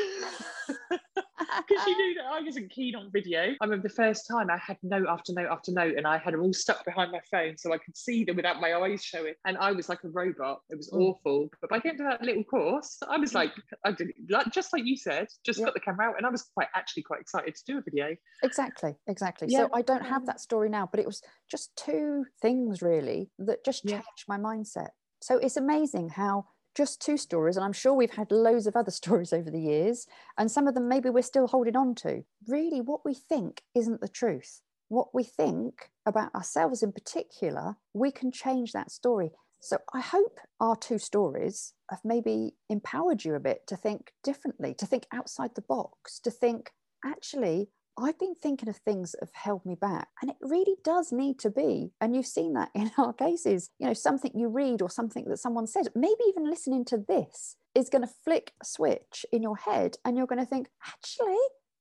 because 1.66 1.86
you 1.86 1.96
knew 1.96 2.14
that 2.14 2.26
I 2.26 2.40
wasn't 2.40 2.70
keen 2.70 2.94
on 2.94 3.10
video. 3.12 3.54
I 3.60 3.64
remember 3.64 3.86
the 3.88 3.94
first 3.94 4.26
time 4.28 4.50
I 4.50 4.56
had 4.58 4.76
note 4.82 5.06
after 5.08 5.32
note 5.32 5.48
after 5.50 5.72
note, 5.72 5.96
and 5.96 6.06
I 6.06 6.18
had 6.18 6.34
them 6.34 6.42
all 6.42 6.52
stuck 6.52 6.84
behind 6.84 7.12
my 7.12 7.20
phone 7.30 7.56
so 7.56 7.72
I 7.72 7.78
could 7.78 7.96
see 7.96 8.24
them 8.24 8.36
without 8.36 8.60
my 8.60 8.74
eyes 8.74 9.04
showing. 9.04 9.34
And 9.44 9.56
I 9.58 9.72
was 9.72 9.88
like 9.88 10.04
a 10.04 10.08
robot. 10.08 10.60
It 10.70 10.76
was 10.76 10.90
Mm. 10.90 11.00
awful. 11.00 11.48
But 11.60 11.70
by 11.70 11.78
the 11.78 11.88
end 11.88 12.00
of 12.00 12.06
that 12.06 12.22
little 12.22 12.44
course, 12.44 12.98
I 13.08 13.16
was 13.18 13.34
like, 13.34 13.52
I 13.84 13.92
did 13.92 14.12
like 14.28 14.50
just 14.52 14.72
like 14.72 14.84
you 14.84 14.96
said, 14.96 15.28
just 15.44 15.58
Yeah. 15.58 15.66
got 15.66 15.74
the 15.74 15.80
camera 15.80 16.08
out, 16.10 16.16
and 16.16 16.26
I 16.26 16.30
was 16.30 16.42
quite 16.42 16.68
actually 16.74 17.02
quite 17.04 17.20
excited 17.20 17.54
to 17.54 17.64
do 17.66 17.78
a 17.78 17.82
video. 17.82 18.16
Exactly, 18.42 18.94
exactly. 19.06 19.48
Yeah. 19.48 19.58
So 19.64 19.70
I 19.72 19.82
don't 19.82 20.04
have 20.04 20.26
that 20.26 20.40
story 20.40 20.68
now, 20.68 20.88
but 20.90 21.00
it 21.00 21.06
was 21.06 21.22
just 21.50 21.74
two 21.76 22.24
things 22.42 22.82
really 22.82 23.30
that 23.38 23.64
just 23.64 23.84
Yeah. 23.84 23.92
changed 23.98 24.24
my 24.28 24.38
mindset. 24.38 24.90
So 25.20 25.38
it's 25.38 25.56
amazing 25.56 26.10
how 26.10 26.48
just 26.74 27.00
two 27.00 27.16
stories, 27.16 27.56
and 27.56 27.64
I'm 27.64 27.72
sure 27.72 27.94
we've 27.94 28.10
had 28.10 28.30
loads 28.30 28.66
of 28.66 28.76
other 28.76 28.90
stories 29.02 29.32
over 29.32 29.50
the 29.50 29.60
years, 29.60 30.06
and 30.38 30.50
some 30.50 30.66
of 30.66 30.74
them 30.74 30.88
maybe 30.88 31.10
we're 31.10 31.22
still 31.22 31.46
holding 31.46 31.76
on 31.76 31.94
to. 31.96 32.24
Really, 32.46 32.80
what 32.80 33.04
we 33.04 33.14
think 33.14 33.62
isn't 33.74 34.00
the 34.00 34.08
truth. 34.08 34.60
What 34.88 35.14
we 35.14 35.24
think 35.24 35.90
about 36.06 36.34
ourselves 36.34 36.82
in 36.82 36.92
particular, 36.92 37.76
we 37.94 38.10
can 38.10 38.30
change 38.30 38.72
that 38.72 38.90
story. 38.90 39.30
So 39.60 39.78
I 39.94 40.00
hope 40.00 40.40
our 40.60 40.76
two 40.76 40.98
stories 40.98 41.72
have 41.88 42.00
maybe 42.04 42.52
empowered 42.68 43.24
you 43.24 43.34
a 43.34 43.40
bit 43.40 43.66
to 43.68 43.76
think 43.76 44.12
differently, 44.22 44.74
to 44.74 44.84
think 44.84 45.06
outside 45.10 45.54
the 45.54 45.62
box, 45.62 46.20
to 46.20 46.30
think, 46.30 46.72
actually, 47.02 47.70
I've 47.98 48.18
been 48.18 48.34
thinking 48.34 48.68
of 48.68 48.76
things 48.76 49.12
that 49.12 49.20
have 49.20 49.34
held 49.34 49.64
me 49.64 49.74
back. 49.74 50.08
And 50.20 50.30
it 50.30 50.36
really 50.40 50.76
does 50.84 51.12
need 51.12 51.38
to 51.40 51.50
be, 51.50 51.92
and 52.00 52.14
you've 52.14 52.26
seen 52.26 52.54
that 52.54 52.70
in 52.74 52.90
our 52.98 53.12
cases, 53.12 53.70
you 53.78 53.86
know, 53.86 53.94
something 53.94 54.32
you 54.34 54.48
read 54.48 54.82
or 54.82 54.90
something 54.90 55.24
that 55.28 55.38
someone 55.38 55.66
said, 55.66 55.88
maybe 55.94 56.22
even 56.28 56.48
listening 56.48 56.84
to 56.86 56.98
this 57.08 57.56
is 57.74 57.90
going 57.90 58.02
to 58.02 58.14
flick 58.24 58.52
a 58.62 58.64
switch 58.64 59.26
in 59.32 59.42
your 59.42 59.56
head 59.56 59.96
and 60.04 60.16
you're 60.16 60.26
going 60.26 60.40
to 60.40 60.46
think, 60.46 60.68
actually, 60.86 61.36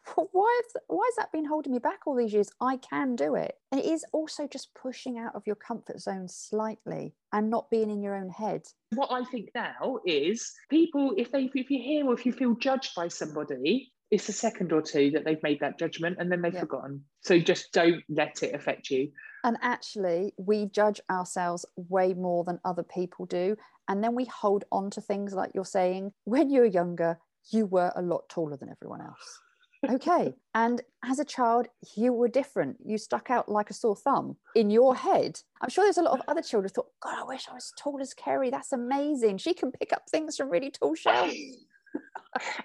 why, 0.32 0.62
has, 0.63 0.82
why 0.88 1.06
has 1.06 1.15
that 1.15 1.32
been 1.32 1.45
holding 1.45 1.71
me 1.71 1.80
back 1.80 2.02
all 2.06 2.15
these 2.15 2.34
years? 2.34 2.49
I 2.60 2.78
can 2.78 3.15
do 3.15 3.36
it. 3.36 3.56
And 3.71 3.80
it 3.80 3.86
is 3.86 4.06
also 4.12 4.47
just 4.47 4.73
pushing 4.73 5.17
out 5.17 5.36
of 5.36 5.43
your 5.45 5.56
comfort 5.56 5.99
zone 5.99 6.28
slightly 6.28 7.13
and 7.32 7.49
not 7.49 7.69
being 7.69 7.89
in 7.89 8.02
your 8.02 8.15
own 8.15 8.30
head. 8.30 8.63
What 8.95 9.12
I 9.12 9.23
think 9.26 9.49
now 9.56 9.99
is 10.06 10.52
people, 10.69 11.13
if 11.17 11.32
they 11.32 11.49
if 11.54 11.69
you 11.69 11.82
hear 11.82 12.08
or 12.08 12.13
if 12.13 12.26
you 12.26 12.34
feel 12.34 12.56
judged 12.56 12.95
by 12.95 13.08
somebody, 13.08 13.91
it's 14.11 14.29
a 14.29 14.33
second 14.33 14.71
or 14.71 14.81
two 14.81 15.11
that 15.11 15.25
they've 15.25 15.41
made 15.43 15.59
that 15.61 15.79
judgment 15.79 16.17
and 16.19 16.31
then 16.31 16.41
they've 16.41 16.53
Yeah. 16.53 16.59
forgotten. 16.61 17.05
So 17.21 17.39
just 17.39 17.71
don't 17.71 18.03
let 18.09 18.43
it 18.43 18.53
affect 18.53 18.89
you. 18.89 19.11
And 19.43 19.57
actually, 19.61 20.33
we 20.37 20.67
judge 20.67 21.01
ourselves 21.09 21.65
way 21.75 22.13
more 22.13 22.43
than 22.43 22.59
other 22.63 22.83
people 22.83 23.25
do. 23.25 23.57
And 23.87 24.03
then 24.03 24.15
we 24.15 24.25
hold 24.25 24.63
on 24.71 24.89
to 24.91 25.01
things 25.01 25.33
like 25.33 25.51
you're 25.53 25.65
saying, 25.65 26.13
when 26.23 26.49
you 26.49 26.61
were 26.61 26.65
younger, 26.65 27.19
you 27.51 27.65
were 27.65 27.91
a 27.95 28.01
lot 28.01 28.29
taller 28.29 28.55
than 28.55 28.69
everyone 28.69 29.01
else. 29.01 29.41
Okay. 29.89 30.33
and 30.55 30.81
as 31.03 31.19
a 31.19 31.25
child, 31.25 31.67
you 31.97 32.13
were 32.13 32.29
different. 32.29 32.77
You 32.85 32.97
stuck 32.97 33.29
out 33.29 33.49
like 33.49 33.69
a 33.69 33.73
sore 33.73 33.97
thumb 33.97 34.37
in 34.55 34.69
your 34.69 34.95
head. 34.95 35.41
I'm 35.61 35.69
sure 35.69 35.83
there's 35.83 35.97
a 35.97 36.03
lot 36.03 36.17
of 36.17 36.25
other 36.29 36.41
children 36.41 36.69
who 36.69 36.73
thought, 36.75 36.91
God, 37.01 37.19
I 37.19 37.25
wish 37.25 37.47
I 37.49 37.53
was 37.53 37.73
tall 37.77 37.99
as 37.99 38.13
Kerry. 38.13 38.49
That's 38.49 38.71
amazing. 38.71 39.39
She 39.39 39.53
can 39.53 39.71
pick 39.73 39.91
up 39.91 40.03
things 40.09 40.37
from 40.37 40.49
really 40.49 40.71
tall 40.71 40.95
shelves. 40.95 41.33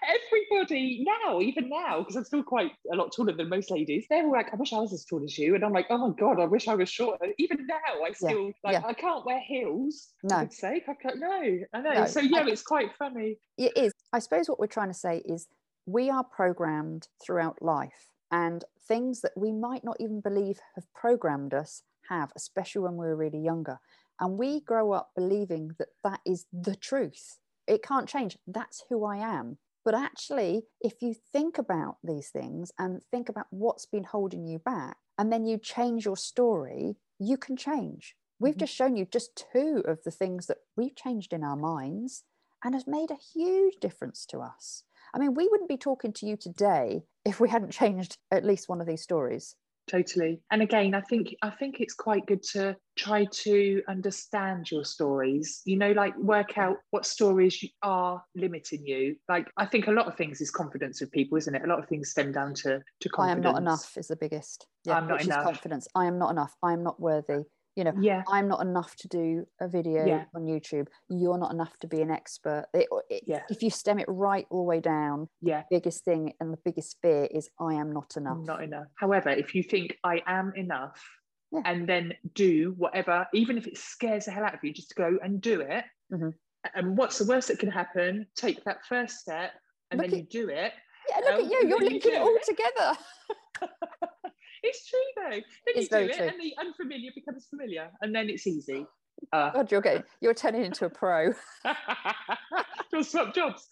Everybody 0.03 1.05
now, 1.07 1.41
even 1.41 1.69
now, 1.69 1.99
because 2.01 2.17
I'm 2.17 2.25
still 2.25 2.43
quite 2.43 2.73
a 2.91 2.97
lot 2.97 3.13
taller 3.15 3.35
than 3.35 3.49
most 3.51 3.71
ladies, 3.71 4.07
they're 4.09 4.25
all 4.25 4.33
like, 4.33 4.49
I 4.53 4.57
wish 4.57 4.73
I 4.73 4.79
was 4.79 4.93
as 4.95 5.05
tall 5.05 5.23
as 5.23 5.37
you. 5.37 5.55
And 5.55 5.65
I'm 5.65 5.73
like, 5.73 5.87
oh 5.91 5.99
my 6.09 6.15
God, 6.19 6.41
I 6.41 6.47
wish 6.47 6.69
I 6.69 6.75
was 6.75 6.89
shorter. 6.89 7.27
Even 7.39 7.67
now, 7.67 7.77
I 8.05 8.13
still 8.13 8.47
like 8.65 8.73
yeah. 8.73 8.83
I 8.85 8.95
can't 8.95 9.27
wear 9.27 9.41
heels. 9.41 10.09
For 10.23 10.29
No. 10.29 10.41
good's 10.41 10.57
sake. 10.59 10.85
I 10.89 10.95
can't 10.95 11.19
no, 11.21 11.31
I 11.75 11.81
know. 11.83 11.93
No, 11.93 12.07
so 12.07 12.21
yeah, 12.21 12.41
I- 12.41 12.49
it's 12.49 12.63
quite 12.63 12.95
funny. 12.99 13.39
it 13.59 13.77
is. 13.77 13.93
I 14.13 14.21
suppose 14.21 14.49
what 14.49 14.59
we're 14.59 14.67
trying 14.67 14.89
to 14.91 14.95
say 14.99 15.19
is 15.27 15.47
we 15.85 16.09
are 16.11 16.25
programmed 16.25 17.09
throughout 17.23 17.61
life, 17.61 18.11
and 18.31 18.65
things 18.87 19.21
that 19.21 19.33
we 19.37 19.53
might 19.53 19.85
not 19.85 19.97
even 20.01 20.21
believe 20.21 20.61
have 20.77 20.85
programmed 20.95 21.53
us 21.53 21.83
have, 22.09 22.33
especially 22.37 22.83
when 22.83 22.93
we 22.97 23.07
were 23.07 23.17
really 23.17 23.41
younger. 23.41 23.79
And 24.21 24.39
we 24.39 24.61
grow 24.61 24.93
up 24.93 25.11
believing 25.15 25.73
that 25.79 25.89
that 26.05 26.21
is 26.27 26.47
the 26.53 26.75
truth. 26.75 27.39
It 27.69 27.83
can't 27.83 28.09
change. 28.09 28.39
That's 28.47 28.85
who 28.89 29.05
I 29.05 29.19
am. 29.19 29.59
But 29.85 29.95
actually, 29.95 30.65
if 30.81 31.03
you 31.03 31.15
think 31.15 31.59
about 31.59 31.99
these 32.03 32.31
things 32.31 32.73
and 32.79 33.03
think 33.11 33.29
about 33.29 33.47
what's 33.51 33.87
been 33.87 34.05
holding 34.05 34.47
you 34.47 34.59
back, 34.59 34.97
and 35.19 35.33
then 35.33 35.45
you 35.45 35.59
change 35.59 36.05
your 36.05 36.17
story, 36.17 36.97
you 37.19 37.37
can 37.37 37.57
change. 37.57 38.17
We've 38.41 38.55
Mhm. 38.55 38.61
just 38.61 38.73
shown 38.73 38.97
you 38.97 39.05
just 39.05 39.37
two 39.37 39.83
of 39.87 40.03
the 40.05 40.11
things 40.11 40.47
that 40.47 40.59
we've 40.77 40.95
changed 40.95 41.33
in 41.33 41.45
our 41.45 41.57
minds 41.57 42.25
and 42.65 42.75
has 42.75 42.87
made 42.87 43.11
a 43.11 43.17
huge 43.17 43.77
difference 43.81 44.27
to 44.27 44.41
us. 44.41 44.85
I 45.13 45.19
mean, 45.19 45.35
we 45.35 45.49
wouldn't 45.49 45.69
be 45.69 45.79
talking 45.79 46.13
to 46.15 46.27
you 46.27 46.37
today 46.37 47.05
if 47.25 47.41
we 47.41 47.49
hadn't 47.49 47.71
changed 47.83 48.19
at 48.31 48.45
least 48.45 48.69
one 48.69 48.81
of 48.81 48.87
these 48.87 49.03
stories. 49.03 49.57
Totally 49.89 50.41
and 50.51 50.63
again 50.63 50.95
i 50.95 51.01
think 51.03 51.35
i 51.43 51.51
think 51.51 51.81
it's 51.81 51.95
quite 51.95 52.25
good 52.27 52.43
to 52.43 52.77
try 52.97 53.25
to 53.31 53.83
understand 53.89 54.71
your 54.71 54.85
stories 54.85 55.63
you 55.65 55.77
know 55.77 55.93
like 55.93 56.17
work 56.19 56.59
out 56.59 56.77
what 56.91 57.07
stories 57.07 57.63
you 57.63 57.69
are 57.83 58.23
limiting 58.35 58.85
you 58.87 59.17
like 59.29 59.49
i 59.57 59.65
think 59.65 59.87
a 59.87 59.91
lot 59.91 60.07
of 60.07 60.17
things 60.17 60.41
is 60.41 60.51
confidence 60.51 61.01
with 61.01 61.11
people 61.13 61.39
isn't 61.39 61.55
it 61.55 61.63
a 61.65 61.67
lot 61.67 61.79
of 61.79 61.89
things 61.89 62.11
stem 62.11 62.33
down 62.33 62.55
to 62.55 62.81
to 63.01 63.09
confidence 63.09 63.47
I 63.47 63.49
am 63.49 63.55
not 63.55 63.63
enough 63.63 63.97
is 63.97 64.09
the 64.09 64.17
biggest. 64.17 64.67
Yeah, 64.85 64.97
I'm 64.97 65.07
not 65.07 65.19
which 65.19 65.27
enough. 65.27 65.41
is 65.41 65.45
confidence. 65.45 65.89
I 65.95 66.07
am 66.07 66.19
not 66.19 66.31
enough. 66.31 66.55
I 66.63 66.73
am 66.73 66.83
not 66.83 67.01
worthy. 67.01 67.45
You 67.79 67.85
know, 67.85 67.93
yeah 68.01 68.25
I'm 68.29 68.49
not 68.49 68.61
enough 68.61 68.97
to 68.97 69.07
do 69.09 69.47
a 69.61 69.69
video 69.69 70.05
Yeah. 70.05 70.25
on 70.35 70.47
YouTube. 70.47 70.89
You're 71.09 71.39
not 71.39 71.53
enough 71.53 71.79
to 71.79 71.87
be 71.87 72.03
an 72.03 72.11
expert. 72.11 72.67
It, 72.75 72.89
it- 73.09 73.23
Yeah. 73.25 73.43
If 73.49 73.63
you 73.63 73.71
stem 73.71 74.01
it 74.01 74.07
right 74.09 74.47
all 74.51 74.59
the 74.65 74.65
way 74.65 74.81
down, 74.81 75.29
yeah 75.41 75.63
biggest 75.71 76.05
thing 76.05 76.33
and 76.41 76.53
the 76.53 76.59
biggest 76.65 76.97
fear 77.03 77.29
is 77.31 77.49
I 77.61 77.75
am 77.75 77.93
not 77.93 78.17
enough. 78.17 78.39
not 78.39 78.65
enough 78.65 78.89
however 78.97 79.31
if 79.31 79.55
you 79.55 79.63
think 79.63 79.97
i 80.03 80.21
am 80.27 80.53
enough 80.57 80.99
Yeah. 81.53 81.63
and 81.71 81.89
then 81.89 82.15
do 82.35 82.75
whatever 82.77 83.17
even 83.33 83.57
if 83.57 83.69
it 83.69 83.79
scares 83.79 84.25
the 84.25 84.33
hell 84.33 84.45
out 84.45 84.55
of 84.55 84.61
you 84.65 84.73
just 84.73 84.97
go 84.97 85.17
and 85.23 85.41
do 85.41 85.61
it 85.61 85.85
Mhm. 86.13 86.35
and 86.75 86.97
what's 86.99 87.19
the 87.21 87.27
worst 87.33 87.47
that 87.49 87.61
can 87.61 87.71
happen 87.71 88.27
take 88.35 88.59
that 88.65 88.79
first 88.93 89.15
step 89.25 89.53
and 89.93 90.01
Look 90.01 90.11
then 90.11 90.19
at- 90.19 90.33
you 90.35 90.43
do 90.43 90.49
it 90.63 90.73
Yeah, 91.11 91.19
look 91.25 91.35
Um, 91.35 91.41
at 91.45 91.51
you. 91.53 91.59
You're 91.69 91.79
then 91.79 91.91
you 91.95 92.01
linking 92.01 92.15
it 92.19 92.21
all 92.27 92.39
together. 92.53 92.91
it's 94.63 94.87
true 94.89 95.01
though. 95.17 95.31
Then 95.31 95.43
It's 95.67 95.91
you 95.91 95.99
do 95.99 96.05
it, 96.07 96.17
true. 96.17 96.27
and 96.29 96.41
the 96.41 96.55
unfamiliar 96.59 97.11
becomes 97.15 97.47
familiar, 97.49 97.91
and 98.03 98.15
then 98.15 98.29
it's 98.31 98.47
easy. 98.47 98.87
Uh, 99.33 99.51
God, 99.51 99.71
you're 99.73 99.81
getting 99.81 100.05
you're 100.21 100.35
turning 100.35 100.65
into 100.65 100.85
a 100.85 100.91
pro. 100.91 101.33
You'll 102.93 103.05
swap 103.05 103.35
jobs. 103.35 103.67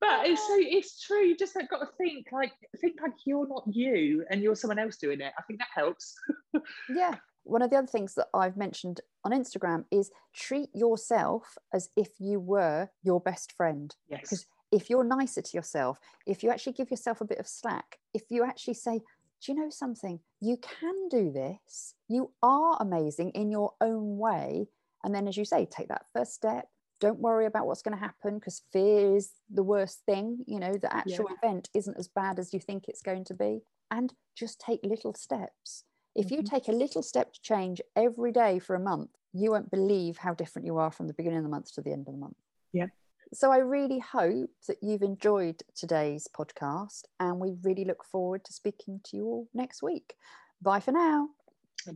but 0.00 0.26
it's 0.26 0.40
so 0.46 0.56
it's 0.58 1.00
true. 1.00 1.22
You 1.22 1.36
just 1.36 1.56
like 1.56 1.70
got 1.70 1.78
to 1.78 1.88
think 1.96 2.26
like 2.32 2.52
think 2.80 2.96
like 3.02 3.12
you're 3.24 3.48
not 3.48 3.62
you 3.70 4.24
and 4.30 4.42
you're 4.42 4.56
someone 4.56 4.78
else 4.78 4.96
doing 4.96 5.20
it. 5.20 5.32
I 5.38 5.42
think 5.42 5.60
that 5.60 5.68
helps. 5.74 6.14
Yeah. 6.88 7.14
One 7.46 7.60
of 7.62 7.68
the 7.70 7.76
other 7.76 7.86
things 7.86 8.14
that 8.14 8.28
I've 8.32 8.56
mentioned 8.56 9.00
on 9.24 9.32
Instagram 9.32 9.84
is 9.90 10.10
treat 10.34 10.70
yourself 10.74 11.58
as 11.74 11.90
if 11.96 12.08
you 12.18 12.40
were 12.40 12.88
your 13.02 13.20
best 13.20 13.52
friend. 13.52 13.94
Yes. 14.08 14.28
'Cause 14.30 14.46
if 14.74 14.90
you're 14.90 15.04
nicer 15.04 15.40
to 15.42 15.56
yourself, 15.56 15.98
if 16.26 16.42
you 16.42 16.50
actually 16.50 16.72
give 16.72 16.90
yourself 16.90 17.20
a 17.20 17.24
bit 17.32 17.38
of 17.38 17.46
slack, 17.46 17.98
if 18.12 18.24
you 18.30 18.44
actually 18.44 18.74
say, 18.74 19.00
Do 19.40 19.52
you 19.52 19.58
know 19.58 19.70
something? 19.70 20.20
You 20.40 20.56
can 20.56 21.08
do 21.10 21.30
this. 21.30 21.94
You 22.08 22.32
are 22.42 22.76
amazing 22.80 23.30
in 23.30 23.50
your 23.50 23.74
own 23.80 24.18
way. 24.18 24.68
And 25.02 25.14
then, 25.14 25.28
as 25.28 25.36
you 25.36 25.44
say, 25.44 25.66
take 25.66 25.88
that 25.88 26.06
first 26.14 26.32
step. 26.34 26.68
Don't 27.00 27.18
worry 27.20 27.44
about 27.46 27.66
what's 27.66 27.82
going 27.82 27.96
to 27.96 28.00
happen 28.08 28.38
because 28.38 28.62
fear 28.72 29.14
is 29.16 29.32
the 29.50 29.62
worst 29.62 30.00
thing. 30.06 30.44
You 30.46 30.58
know, 30.60 30.72
the 30.72 30.94
actual 31.00 31.26
event 31.42 31.68
isn't 31.74 31.98
as 31.98 32.08
bad 32.08 32.38
as 32.38 32.54
you 32.54 32.60
think 32.60 32.84
it's 32.88 33.02
going 33.02 33.24
to 33.26 33.34
be. 33.34 33.62
And 33.90 34.14
just 34.34 34.58
take 34.60 34.80
little 34.82 35.14
steps. 35.14 35.84
If 36.14 36.30
you 36.30 36.38
Mhm. 36.38 36.46
take 36.48 36.68
a 36.68 36.72
little 36.72 37.02
step 37.02 37.34
to 37.34 37.40
change 37.42 37.82
every 37.94 38.32
day 38.32 38.58
for 38.58 38.74
a 38.74 38.80
month, 38.80 39.10
you 39.32 39.50
won't 39.50 39.70
believe 39.70 40.18
how 40.18 40.32
different 40.32 40.64
you 40.66 40.78
are 40.78 40.90
from 40.90 41.06
the 41.08 41.14
beginning 41.14 41.38
of 41.38 41.44
the 41.44 41.50
month 41.50 41.72
to 41.74 41.82
the 41.82 41.92
end 41.92 42.06
of 42.08 42.14
the 42.14 42.20
month. 42.20 42.38
Yeah. 42.72 42.86
So 43.34 43.50
I 43.50 43.56
really 43.56 43.98
hope 43.98 44.50
that 44.68 44.76
you've 44.80 45.02
enjoyed 45.02 45.60
today's 45.74 46.28
podcast 46.28 47.06
and 47.18 47.40
we 47.40 47.56
really 47.64 47.84
look 47.84 48.04
forward 48.04 48.44
to 48.44 48.52
speaking 48.52 49.00
to 49.06 49.16
you 49.16 49.24
all 49.24 49.48
next 49.52 49.82
week. 49.82 50.14
Bye 50.62 50.78
for 50.78 50.92
now. 50.92 51.30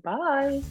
Bye. 0.02 0.62